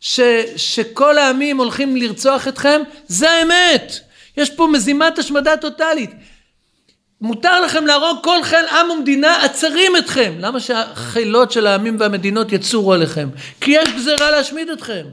[0.00, 0.20] ש,
[0.56, 4.00] שכל העמים הולכים לרצוח אתכם, זה האמת.
[4.36, 6.10] יש פה מזימת השמדה טוטאלית.
[7.20, 10.34] מותר לכם להרוג כל חיל עם ומדינה עצרים אתכם.
[10.38, 13.28] למה שהחילות של העמים והמדינות יצורו עליכם?
[13.60, 15.04] כי יש גזירה להשמיד אתכם.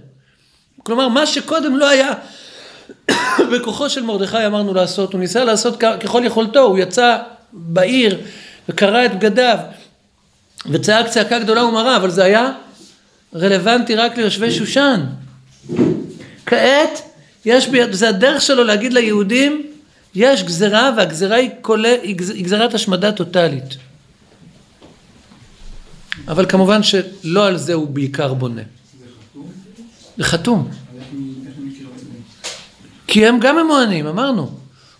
[0.83, 2.13] כלומר, מה שקודם לא היה
[3.51, 7.17] בכוחו של מרדכי אמרנו לעשות, הוא ניסה לעשות ככל יכולתו, הוא יצא
[7.53, 8.17] בעיר
[8.69, 9.57] וקרע את בגדיו
[10.71, 12.51] וצעק צעקה גדולה ומרה, אבל זה היה
[13.35, 15.01] רלוונטי רק ליושבי שושן.
[16.45, 17.01] כעת,
[17.45, 19.74] יש, זה הדרך שלו להגיד ליהודים,
[20.15, 23.77] יש גזרה והגזרה היא, כולל, היא גזרת השמדה טוטאלית.
[26.27, 28.61] אבל כמובן שלא על זה הוא בעיקר בונה.
[30.17, 30.69] זה חתום?
[33.07, 34.51] כי הם גם ממוענים, אמרנו.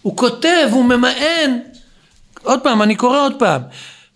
[0.02, 1.60] הוא כותב, הוא ממאן.
[2.44, 3.62] עוד פעם, אני קורא עוד פעם.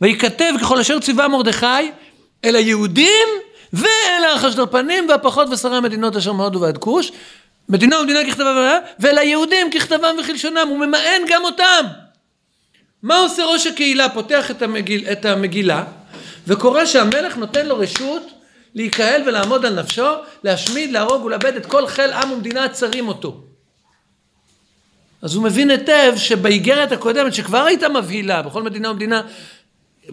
[0.01, 1.91] וייכתב ככל אשר ציווה מרדכי
[2.45, 3.27] אל היהודים
[3.73, 7.11] ואל החשדרפנים והפחות ושרי המדינות אשר מהודו ועד כוש
[7.69, 11.85] מדינה ומדינה ככתבה וליהודים ככתבם וכלשונם, הוא ממאן גם אותם.
[13.03, 14.09] מה עושה ראש הקהילה?
[14.09, 15.83] פותח את, המגיל, את המגילה
[16.47, 18.31] וקורא שהמלך נותן לו רשות
[18.75, 20.07] להיקהל ולעמוד על נפשו,
[20.43, 23.43] להשמיד, להרוג ולאבד את כל חיל עם ומדינה הצרים אותו.
[25.21, 29.21] אז הוא מבין היטב שבאיגרת הקודמת שכבר הייתה מבהילה בכל מדינה ומדינה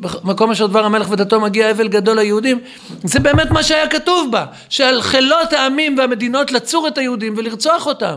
[0.01, 2.59] במקום אשר דבר המלך ודתו מגיע אבל גדול ליהודים,
[3.05, 8.17] זה באמת מה שהיה כתוב בה, שעל חילות העמים והמדינות לצור את היהודים ולרצוח אותם.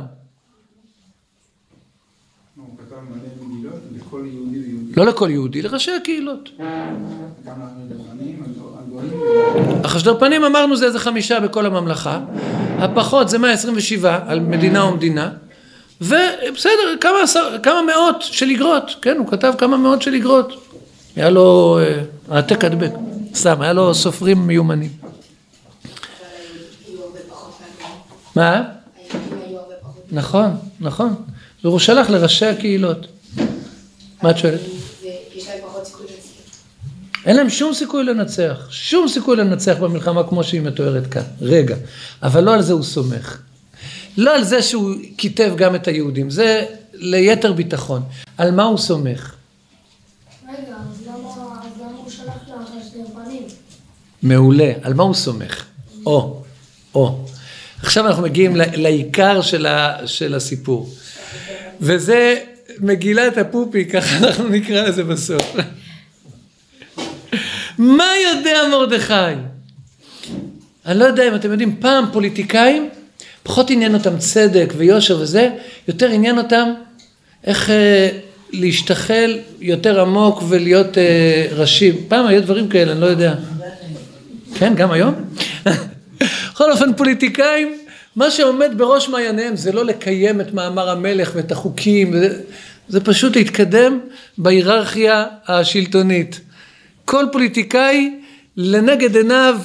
[4.97, 6.49] לא לכל יהודי, לראשי הקהילות.
[9.83, 12.19] החשדר פנים אמרנו זה איזה חמישה בכל הממלכה,
[12.79, 15.29] הפחות זה 127 על מדינה ומדינה,
[16.01, 17.17] ובסדר, כמה,
[17.63, 20.53] כמה מאות של אגרות, כן, הוא כתב כמה מאות של אגרות.
[21.15, 22.91] היה לו אה, העתק הדבק,
[23.35, 24.91] סתם, היה לו סופרים מיומנים.
[28.35, 28.63] מה?
[30.11, 31.15] נכון, נכון.
[31.63, 33.07] והוא שלח לראשי הקהילות.
[34.23, 34.59] מה את שואלת?
[37.25, 41.75] אין להם שום סיכוי לנצח, שום סיכוי לנצח במלחמה כמו שהיא מתוארת כאן, רגע.
[42.23, 43.37] אבל לא על זה הוא סומך.
[44.17, 48.01] לא על זה שהוא כיתב גם את היהודים, זה ליתר ביטחון.
[48.37, 49.35] על מה הוא סומך?
[50.47, 51.29] רגע, אז למה
[51.61, 53.43] אז למה הוא שלח לחשדר פנים?
[54.23, 54.71] מעולה.
[54.81, 55.65] על מה הוא סומך?
[56.05, 56.43] או,
[56.95, 57.25] או.
[57.83, 60.89] עכשיו אנחנו מגיעים לעיקר של, ה, של הסיפור.
[61.81, 62.39] וזה
[62.79, 65.55] מגילת הפופי, ככה אנחנו נקרא לזה בסוף.
[67.77, 69.13] מה יודע מרדכי?
[70.85, 72.89] אני לא יודע אם אתם יודעים, פעם פוליטיקאים,
[73.43, 75.49] פחות עניין אותם צדק ויושר וזה,
[75.87, 76.69] יותר עניין אותם
[77.43, 78.09] איך אה,
[78.51, 81.95] להשתחל יותר עמוק ולהיות אה, ראשים.
[82.07, 83.35] פעם היו דברים כאלה, אני לא יודע.
[84.55, 85.13] כן, גם היום?
[86.51, 87.77] בכל אופן, פוליטיקאים,
[88.15, 92.39] מה שעומד בראש מעייניהם זה לא לקיים את מאמר המלך ואת החוקים, זה,
[92.87, 93.99] זה פשוט להתקדם
[94.37, 96.39] בהיררכיה השלטונית.
[97.05, 98.15] כל פוליטיקאי,
[98.57, 99.59] לנגד עיניו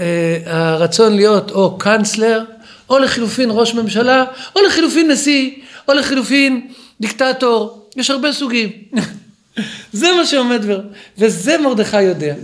[0.00, 2.44] אה, הרצון להיות או קאנצלר,
[2.90, 4.24] או לחילופין ראש ממשלה,
[4.56, 5.50] או לחילופין נשיא,
[5.88, 6.68] או לחילופין
[7.00, 8.68] דיקטטור, יש הרבה סוגים.
[9.92, 10.80] זה מה שעומד, בר-
[11.18, 12.34] וזה מרדכי יודע.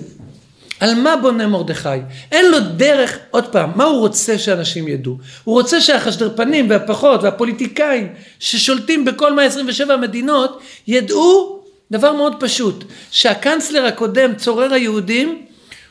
[0.80, 1.88] על מה בונה מרדכי?
[2.32, 5.18] אין לו דרך, עוד פעם, מה הוא רוצה שאנשים ידעו?
[5.44, 8.08] הוא רוצה שהחשדרפנים והפחות והפוליטיקאים
[8.38, 11.60] ששולטים בכל 127 המדינות ידעו
[11.90, 15.42] דבר מאוד פשוט, שהקנצלר הקודם, צורר היהודים,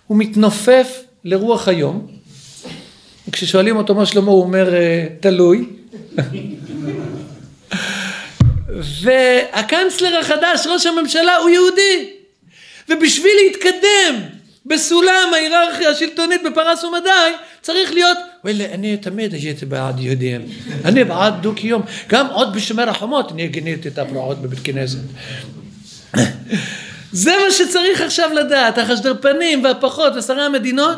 [0.07, 2.07] הוא מתנופף לרוח היום.
[3.27, 5.65] וכששואלים אותו מה שלמה הוא אומר "אה, תלוי.
[9.01, 12.09] והקנצלר החדש, ראש הממשלה, הוא יהודי.
[12.89, 17.09] ובשביל להתקדם בסולם ההיררכיה השלטונית בפרס ומדי,
[17.61, 20.41] צריך להיות, וואלה, אני תמיד הייתי בעד יהודים.
[20.85, 21.81] אני בעד דו-קיום.
[22.07, 24.99] גם עוד בשומר החומות אני גיניתי את הפרעות בבית כנסת.
[27.11, 30.97] זה מה שצריך עכשיו לדעת, החשדרפנים והפחות ושרי המדינות,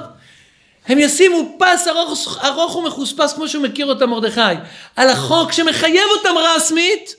[0.87, 4.41] הם ישימו פס ארוך, ארוך ומחוספס כמו שהוא מכיר אותם מרדכי,
[4.95, 7.15] על החוק שמחייב אותם רשמית,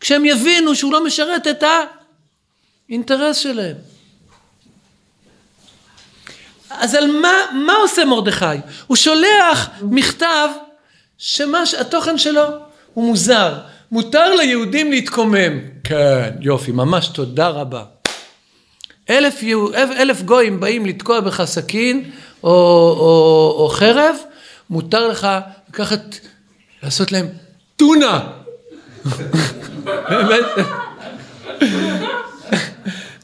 [0.00, 1.64] כשהם יבינו שהוא לא משרת את
[2.88, 3.76] האינטרס שלהם.
[6.80, 7.32] אז על מה,
[7.66, 8.44] מה עושה מרדכי?
[8.86, 10.48] הוא שולח מכתב
[11.18, 12.42] שהתוכן שלו
[12.94, 13.54] הוא מוזר.
[13.92, 15.58] מותר ליהודים להתקומם.
[15.84, 17.84] כן, יופי, ממש תודה רבה.
[19.10, 22.10] אלף, יהו- אלף גויים באים לתקוע בך סכין
[22.42, 24.16] או, או, או חרב,
[24.70, 25.28] מותר לך
[25.68, 26.00] לקחת,
[26.82, 27.26] לעשות להם
[27.76, 28.20] טונה.
[30.10, 30.44] באמת.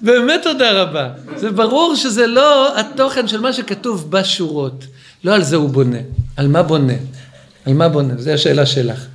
[0.05, 1.09] באמת תודה רבה.
[1.37, 4.85] זה ברור שזה לא התוכן של מה שכתוב בשורות.
[5.25, 5.99] לא על זה הוא בונה.
[6.37, 6.93] על מה בונה?
[7.67, 8.15] על מה בונה?
[8.19, 9.07] זו השאלה שלך.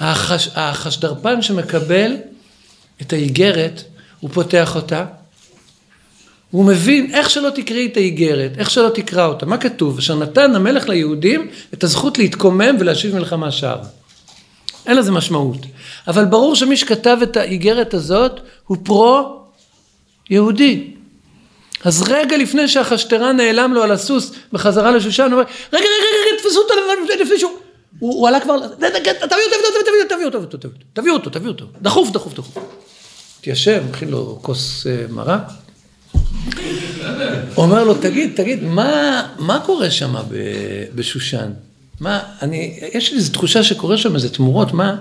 [0.00, 2.16] החש, החשדרפן שמקבל
[3.02, 3.82] את האיגרת,
[4.20, 5.04] הוא פותח אותה,
[6.50, 9.98] הוא מבין איך שלא תקראי את האיגרת, איך שלא תקרא אותה, מה כתוב?
[9.98, 13.80] אשר נתן המלך ליהודים את הזכות להתקומם ולהשיב מלחמה שער.
[14.86, 15.60] אין לזה משמעות.
[16.08, 19.45] אבל ברור שמי שכתב את האיגרת הזאת הוא פרו
[20.30, 20.90] יהודי.
[21.84, 25.86] אז רגע לפני שהחשטרן נעלם לו על הסוס בחזרה לשושן, הוא אומר, רגע, רגע,
[26.26, 26.74] רגע, תפסו אותו
[27.22, 27.52] לפני שהוא...
[27.98, 30.58] הוא עלה כבר, תביאו אותו, תביאו אותו, תביאו אותו,
[30.92, 32.58] תביאו אותו, תביאו אותו, דחוף, דחוף, דחוף.
[33.40, 35.42] התיישב, מכין לו כוס אה, מרק.
[37.56, 40.14] אומר לו, תגיד, תגיד, מה, מה קורה שם
[40.94, 41.50] בשושן?
[42.00, 44.96] מה, אני, יש לי איזו תחושה שקורה שם איזה תמורות, מה?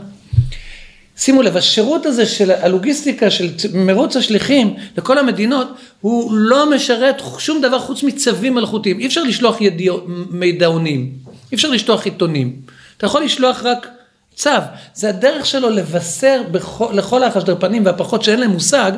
[1.17, 5.67] שימו לב, השירות הזה של הלוגיסטיקה של מרוץ השליחים לכל המדינות,
[6.01, 8.99] הוא לא משרת שום דבר חוץ מצווים מלאכותיים.
[8.99, 9.93] אי אפשר לשלוח ידיע,
[10.29, 11.11] מידעונים,
[11.51, 12.61] אי אפשר לשלוח עיתונים.
[12.97, 13.87] אתה יכול לשלוח רק
[14.35, 14.49] צו.
[14.93, 18.91] זה הדרך שלו לבשר בכל, לכל החשדרפנים והפחות שאין להם מושג,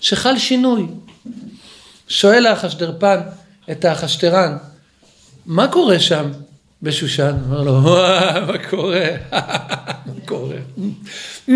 [0.00, 0.86] שחל שינוי.
[2.08, 3.20] שואל החשדרפן
[3.70, 4.56] את החשטרן,
[5.46, 6.30] מה קורה שם
[6.84, 7.36] בשושן?
[7.44, 9.06] אומר לו, "וואי, מה קורה?
[10.06, 10.56] מה קורה?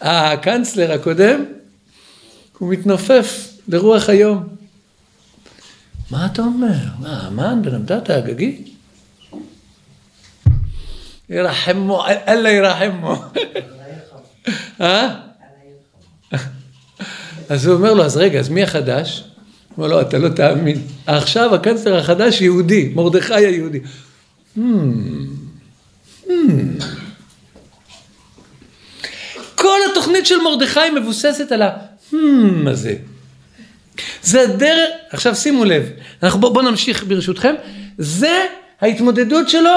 [0.00, 1.44] הקנצלר הקודם,
[2.58, 4.48] הוא מתנופף לרוח היום.
[6.10, 6.74] מה אתה אומר?
[6.98, 8.62] מה, המן בן עמדת האגגי?
[11.28, 13.22] ירחמו, אללה ירחמו.
[14.80, 15.14] אה?
[17.48, 19.24] אז הוא אומר לו, אז רגע, אז מי החדש?
[19.78, 20.82] אומר לו, אתה לא תאמין.
[21.06, 23.80] עכשיו הקנצלר החדש יהודי, מרדכי היהודי.
[24.56, 24.60] Hmm.
[26.26, 26.30] Hmm.
[29.54, 32.94] כל התוכנית של מרדכי מבוססת על ה-hmm הזה.
[34.22, 35.90] זה הדרך, עכשיו שימו לב,
[36.22, 37.54] אנחנו בואו בוא נמשיך ברשותכם,
[37.98, 38.46] זה
[38.80, 39.70] ההתמודדות שלו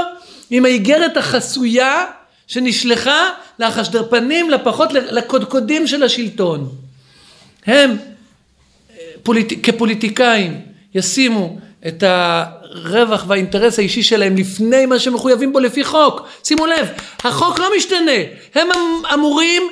[0.50, 2.06] עם האיגרת החסויה
[2.48, 3.30] שנשלחה
[3.60, 6.70] לחשדרפנים, לפחות לקודקודים של השלטון.
[7.66, 7.98] הם
[9.24, 9.54] פוליט...
[9.64, 10.62] כפוליטיקאים
[10.96, 11.58] ישימו
[11.88, 16.28] את הרווח והאינטרס האישי שלהם לפני מה שמחויבים בו לפי חוק.
[16.44, 16.88] שימו לב,
[17.24, 18.12] החוק לא משתנה,
[18.56, 19.64] הם אמ- אמורים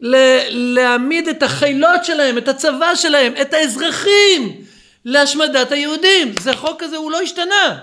[0.00, 4.52] ל- להעמיד את החילות שלהם, את הצבא שלהם, את האזרחים
[5.04, 6.32] להשמדת היהודים.
[6.40, 7.78] זה החוק הזה, הוא לא השתנה.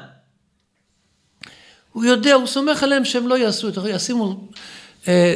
[1.93, 4.47] הוא יודע, הוא סומך עליהם שהם לא יעשו את זה, ישימו
[5.07, 5.34] אה,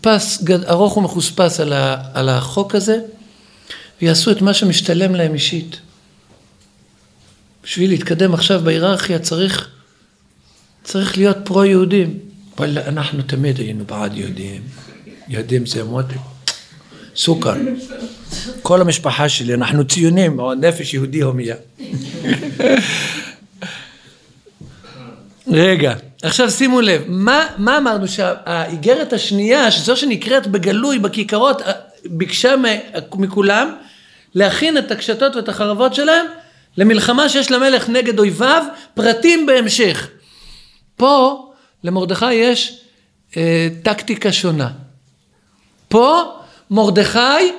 [0.00, 3.00] פס ארוך ומחוספס על, ה, על החוק הזה,
[4.02, 5.80] ויעשו את מה שמשתלם להם אישית.
[7.64, 9.68] בשביל להתקדם עכשיו בהיררכיה צריך,
[10.84, 12.18] צריך להיות פרו-יהודים.
[12.58, 14.62] אבל אנחנו תמיד היינו בעד יהודים.
[15.28, 16.16] יהודים זה מותק.
[17.16, 17.54] סוכר.
[18.62, 21.56] כל המשפחה שלי, אנחנו ציונים, או נפש יהודי הומייה.
[25.46, 31.62] רגע, עכשיו שימו לב, מה, מה אמרנו שהאיגרת השנייה, שזו שנקראת בגלוי בכיכרות,
[32.04, 32.54] ביקשה
[33.14, 33.74] מכולם
[34.34, 36.26] להכין את הקשתות ואת החרבות שלהם
[36.76, 38.64] למלחמה שיש למלך נגד אויביו,
[38.94, 40.08] פרטים בהמשך.
[40.96, 41.46] פה
[41.84, 42.80] למרדכי יש
[43.36, 44.70] אה, טקטיקה שונה.
[45.88, 46.22] פה
[46.70, 47.52] מרדכי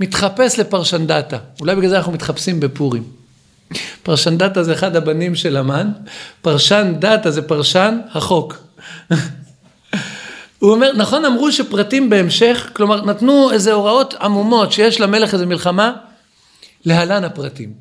[0.00, 3.04] מתחפש לפרשנדתה, אולי בגלל זה אנחנו מתחפשים בפורים.
[4.02, 5.90] פרשנדתה זה אחד הבנים של המן,
[6.42, 8.56] פרשן דתה זה פרשן החוק.
[10.60, 15.92] הוא אומר, נכון אמרו שפרטים בהמשך, כלומר נתנו איזה הוראות עמומות שיש למלך איזה מלחמה,
[16.84, 17.72] להלן הפרטים.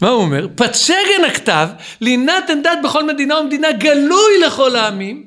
[0.00, 0.46] מה הוא אומר?
[0.54, 1.68] פתשגן הכתב,
[2.00, 5.26] לינת דת בכל מדינה ומדינה גלוי לכל העמים,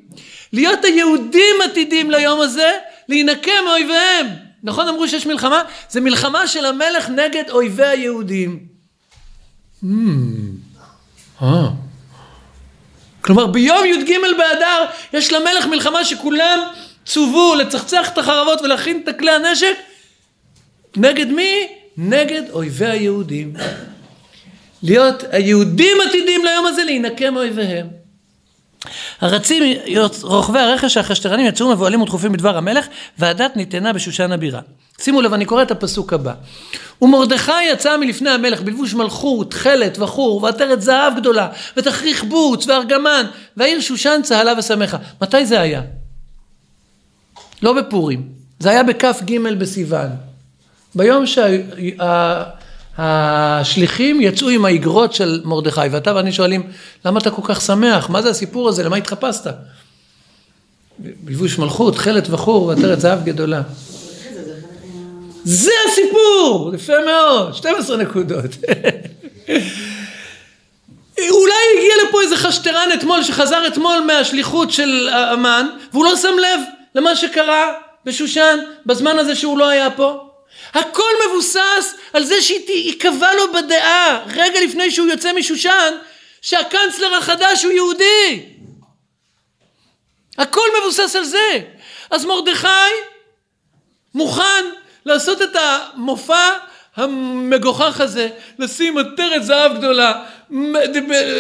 [0.54, 2.72] להיות היהודים עתידים ליום הזה,
[3.10, 4.28] להינקם מאויביהם.
[4.64, 5.62] נכון אמרו שיש מלחמה?
[5.90, 8.60] זה מלחמה של המלך נגד אויבי היהודים.
[9.84, 9.88] Hmm.
[11.42, 11.70] אה.
[13.28, 16.60] כלומר ביום י"ג באדר יש למלך מלחמה שכולם
[17.06, 19.76] צוו לצחצח את החרבות ולהכין את כלי הנשק
[20.98, 21.68] נגד מי?
[21.98, 23.54] נגד אויבי היהודים.
[24.84, 27.88] להיות היהודים עתידים ליום הזה להינקם מאויביהם.
[29.22, 29.64] הרצים
[30.22, 32.86] רוכבי הרכש החשטרנים יצאו מבוהלים ודחופים בדבר המלך
[33.18, 34.62] והדת ניתנה בשושן הבירה.
[35.02, 36.34] שימו לב אני קורא את הפסוק הבא.
[37.02, 41.48] ומרדכי יצא מלפני המלך בלבוש מלכות, תכלת וחור ועטרת זהב גדולה
[41.78, 43.26] ותכריך בוץ וארגמן
[43.58, 44.98] והעיר שושן צהלה ושמחה.
[45.22, 45.82] מתי זה היה?
[47.62, 48.30] לא בפורים.
[48.60, 50.10] זה היה בכ"ג בסיוון.
[50.96, 51.48] ביום שה...
[52.98, 56.64] השליחים יצאו עם האגרות של מרדכי, ואתה ואני שואלים,
[57.06, 58.10] למה אתה כל כך שמח?
[58.10, 58.84] מה זה הסיפור הזה?
[58.84, 59.48] למה התחפשת?
[61.00, 63.62] בלבוש מלכות, תכלת וחור ועטרת זהב גדולה.
[65.44, 66.72] זה הסיפור!
[66.76, 68.52] יפה מאוד, 12 נקודות.
[71.20, 76.60] אולי הגיע לפה איזה חשטרן אתמול, שחזר אתמול מהשליחות של המן, והוא לא שם לב
[76.96, 77.72] למה שקרה
[78.06, 80.27] בשושן בזמן הזה שהוא לא היה פה.
[80.74, 85.98] הכל מבוסס על זה שייקבע לו בדעה רגע לפני שהוא יוצא משושן
[86.42, 88.46] שהקנצלר החדש הוא יהודי.
[90.38, 91.60] הכל מבוסס על זה.
[92.12, 92.68] אז מרדכי
[94.16, 94.66] מוכן
[95.06, 96.50] לעשות את המופע
[96.98, 98.30] המגוחך הזה,
[98.60, 100.14] לשים עטרת זהב גדולה,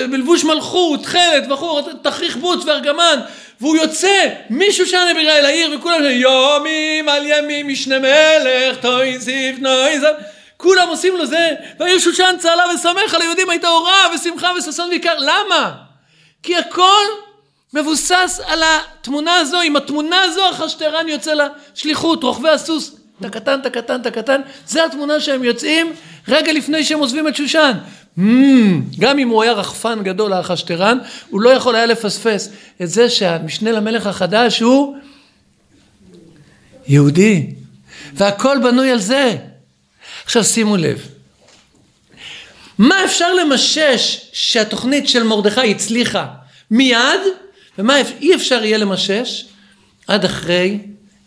[0.09, 3.19] בלבוש מלכות, תכלת, בחור, תכריך בוץ וארגמן,
[3.61, 9.99] והוא יוצא משושן הבירה אל העיר וכולם יומים על ימים משנה מלך תוי זיו נוי
[9.99, 10.13] זב
[10.57, 15.73] כולם עושים לו זה והעיר שושן צהלה ושמחה ליהודים הייתה אורה ושמחה וששון ויקר למה?
[16.43, 17.05] כי הכל
[17.73, 23.59] מבוסס על התמונה הזו עם התמונה הזו החשטרן יוצא לשליחות רוכבי הסוס הקטן,
[24.01, 25.93] את הקטן, זה התמונה שהם יוצאים
[26.27, 27.71] רגע לפני שהם עוזבים את שושן.
[28.17, 28.21] Mm,
[28.99, 30.97] גם אם הוא היה רחפן גדול האחשטרן,
[31.29, 32.49] הוא לא יכול היה לפספס
[32.81, 34.97] את זה שהמשנה למלך החדש הוא
[36.87, 37.49] יהודי,
[38.13, 39.35] והכל בנוי על זה.
[40.25, 41.07] עכשיו שימו לב,
[42.77, 46.25] מה אפשר למשש שהתוכנית של מרדכי הצליחה
[46.71, 47.19] מיד,
[47.77, 49.45] ומה אי אפשר יהיה למשש
[50.07, 50.79] עד אחרי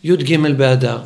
[0.03, 0.99] י"ג באדר.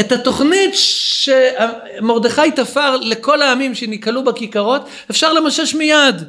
[0.00, 6.24] את התוכנית שמרדכי תפר לכל העמים שניקלו בכיכרות אפשר למשש מיד.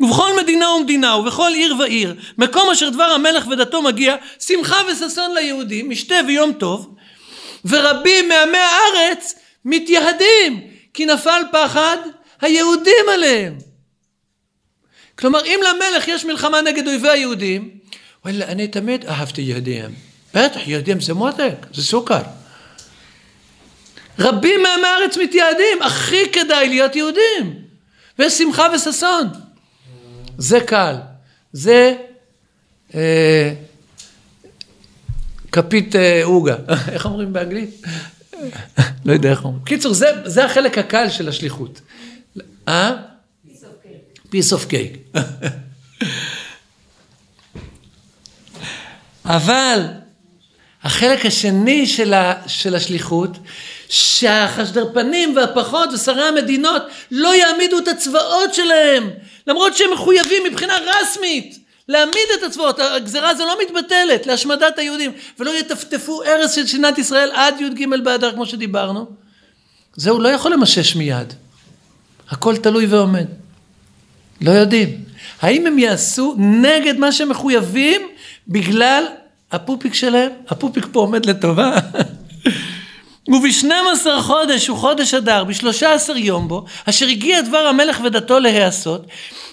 [0.00, 5.90] ובכל מדינה ומדינה ובכל עיר ועיר מקום אשר דבר המלך ודתו מגיע שמחה וששון ליהודים
[5.90, 6.94] משתה ויום טוב
[7.64, 10.60] ורבים מעמי הארץ מתייהדים
[10.94, 11.96] כי נפל פחד
[12.40, 13.58] היהודים עליהם.
[15.18, 17.70] כלומר אם למלך יש מלחמה נגד אויבי היהודים
[18.24, 19.94] וואלה אני תמיד אהבתי יהודים
[20.34, 22.22] בטח יהודים זה מותק זה סוכר
[24.18, 27.62] רבים מעמי הארץ מתייעדים, הכי כדאי להיות יהודים.
[28.18, 29.28] ויש שמחה וששון.
[30.38, 30.96] זה קל.
[31.52, 31.94] זה
[32.94, 33.52] אה,
[35.52, 36.56] כפית אה, עוגה.
[36.92, 37.82] איך אומרים באנגלית?
[39.04, 39.64] לא יודע איך אומרים.
[39.64, 41.80] קיצור, זה, זה החלק הקל של השליחות.
[42.68, 42.92] אה?
[44.32, 45.18] piece of cake.
[49.24, 49.80] אבל
[50.82, 53.38] החלק השני של, ה, של השליחות,
[53.92, 59.10] שהחשדרפנים והפחות ושרי המדינות לא יעמידו את הצבאות שלהם,
[59.46, 65.50] למרות שהם מחויבים מבחינה רשמית להעמיד את הצבאות, הגזרה הזו לא מתבטלת להשמדת היהודים, ולא
[65.50, 69.06] יטפטפו ארץ של שנת ישראל עד י"ג באדר כמו שדיברנו,
[69.96, 71.34] זה הוא לא יכול למשש מיד,
[72.30, 73.26] הכל תלוי ועומד,
[74.40, 75.04] לא יודעים.
[75.40, 78.00] האם הם יעשו נגד מה שהם מחויבים
[78.48, 79.04] בגלל
[79.52, 80.30] הפופיק שלהם?
[80.48, 81.76] הפופיק פה עומד לטובה.
[83.28, 89.06] וב-12 חודש הוא חודש אדר, ב-13 יום בו, אשר הגיע דבר המלך ודתו להיעשות,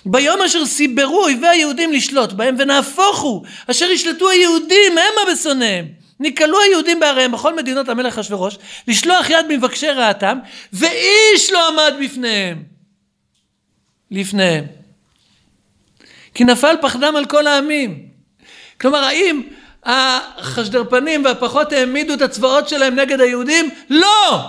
[0.05, 5.85] ביום אשר סיברו אויבי היהודים לשלוט בהם, ונהפוך הוא, אשר ישלטו היהודים המה בשונאיהם.
[6.19, 8.57] ניקלו היהודים בעריהם בכל מדינות המלך אשוורוש,
[8.87, 10.39] לשלוח יד ממבקשי רעתם,
[10.73, 12.63] ואיש לא עמד בפניהם.
[14.11, 14.65] לפניהם.
[16.33, 18.07] כי נפל פחדם על כל העמים.
[18.81, 19.41] כלומר, האם
[19.85, 23.69] החשדרפנים והפחות העמידו את הצבאות שלהם נגד היהודים?
[23.89, 24.45] לא!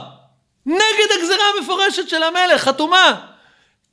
[0.67, 3.15] נגד הגזרה המפורשת של המלך, חתומה.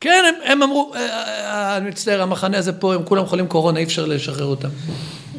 [0.02, 3.80] כן, הם, הם אמרו, אה, אה, אני מצטער, המחנה הזה פה, הם כולם חולים קורונה,
[3.80, 4.70] אי אפשר לשחרר אותם.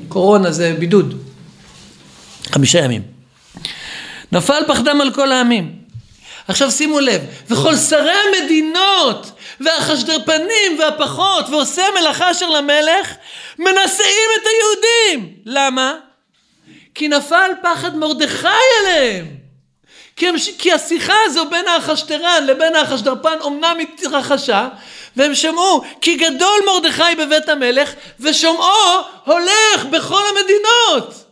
[0.09, 1.22] קורונה זה בידוד.
[2.53, 3.03] חמישה ימים.
[4.32, 5.78] נפל פחדם על כל העמים.
[6.49, 7.20] עכשיו שימו לב,
[7.51, 13.15] וכל שרי המדינות והחשדרפנים והפחות ועושי המלאכה אשר למלך
[13.59, 15.35] מנשאים את היהודים.
[15.47, 15.95] למה?
[16.95, 18.49] כי נפל פחד מרדכי
[18.81, 19.27] עליהם.
[20.17, 24.69] כי, הם, כי השיחה הזו בין האחשטרן לבין האחשדרפן אומנם התרחשה
[25.17, 31.28] והם שמעו כי גדול מרדכי בבית המלך ושומעו הולך בכל המדינות.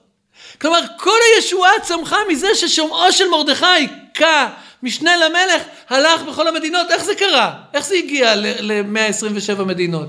[0.61, 6.90] כלומר כל הישועה צמחה מזה ששומעו של מרדכי כמשנה למלך הלך בכל המדינות.
[6.90, 7.54] איך זה קרה?
[7.74, 10.09] איך זה הגיע ל-127 מדינות?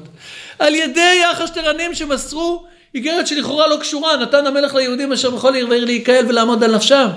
[0.60, 5.86] על ידי האחשטרנים שמסרו איגרת שלכאורה לא קשורה, נתן המלך ליהודים אשר בכל עיר ועיר
[5.86, 7.08] להיקהל ולעמוד על נפשם.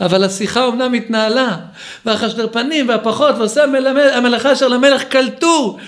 [0.00, 1.56] אבל השיחה אמנם התנהלה,
[2.04, 3.64] והחשדרפנים והפחות ועושה
[4.14, 5.78] המלאכה אשר למלך קלטו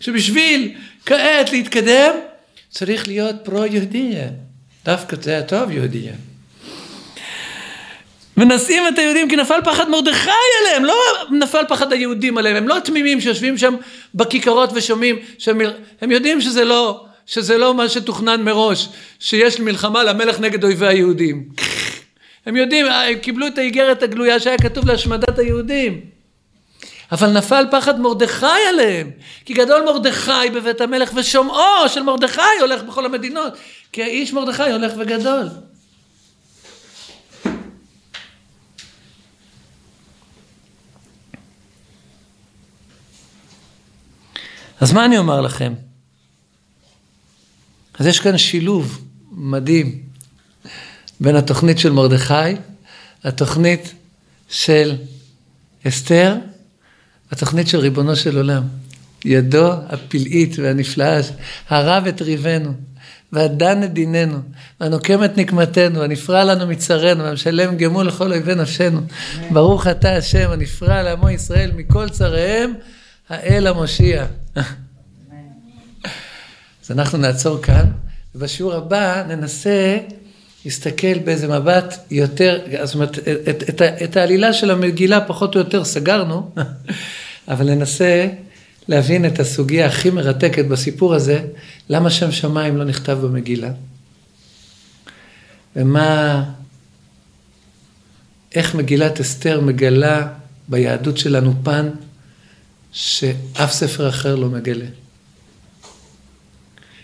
[0.00, 0.72] שבשביל
[1.06, 2.12] כעת להתקדם
[2.70, 4.28] צריך להיות פרו-יהודיה.
[4.84, 6.12] דווקא זה הטוב יהודיה.
[8.36, 10.94] ונשאים את היהודים כי נפל פחד מרדכי עליהם, לא
[11.30, 13.74] נפל פחד היהודים עליהם, הם לא תמימים שיושבים שם
[14.14, 15.60] בכיכרות ושומעים, שהם,
[16.00, 21.48] הם יודעים שזה לא, שזה לא מה שתוכנן מראש, שיש מלחמה למלך נגד אויבי היהודים.
[22.46, 26.00] הם יודעים, הם קיבלו את האיגרת הגלויה שהיה כתוב להשמדת היהודים.
[27.12, 29.10] אבל נפל פחד מרדכי עליהם,
[29.44, 33.52] כי גדול מרדכי בבית המלך ושומעו של מרדכי הולך בכל המדינות,
[33.92, 35.48] כי האיש מרדכי הולך וגדול.
[44.80, 45.74] אז מה אני אומר לכם?
[47.98, 50.02] אז יש כאן שילוב מדהים
[51.20, 52.34] בין התוכנית של מרדכי,
[53.24, 53.94] התוכנית
[54.48, 54.96] של
[55.88, 56.36] אסתר,
[57.30, 58.62] התוכנית של ריבונו של עולם.
[59.24, 61.20] ידו הפלאית והנפלאה,
[61.68, 62.72] הרב את ריבנו,
[63.32, 64.38] והדן את דיננו,
[64.80, 69.00] והנוקם את נקמתנו, הנפרע לנו מצרינו, והמשלם גמול לכל אויבי נפשנו.
[69.50, 72.74] ברוך אתה השם, הנפרע לעמו ישראל מכל צריהם,
[73.28, 74.26] האל המושיע.
[76.84, 77.84] אז אנחנו נעצור כאן,
[78.34, 79.98] ובשיעור הבא ננסה
[80.64, 85.60] להסתכל באיזה מבט יותר, זאת אומרת, את, את, את, את העלילה של המגילה פחות או
[85.60, 86.50] יותר סגרנו,
[87.48, 88.26] אבל ננסה
[88.88, 91.44] להבין את הסוגיה הכי מרתקת בסיפור הזה,
[91.88, 93.70] למה שם שמיים לא נכתב במגילה,
[95.76, 96.44] ומה,
[98.54, 100.28] איך מגילת אסתר מגלה
[100.68, 101.88] ביהדות שלנו פן
[102.92, 104.86] שאף ספר אחר לא מגלה.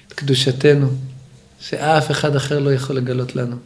[0.09, 0.89] את קדושתנו,
[1.61, 3.57] שאף אחד אחר לא יכול לגלות לנו.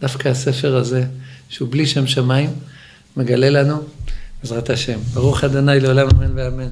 [0.00, 1.04] דווקא הספר הזה,
[1.48, 2.50] שהוא בלי שם שמיים,
[3.16, 3.82] מגלה לנו,
[4.42, 4.98] בעזרת השם.
[5.14, 6.68] ברוך ה' לעולם אמן ואמן.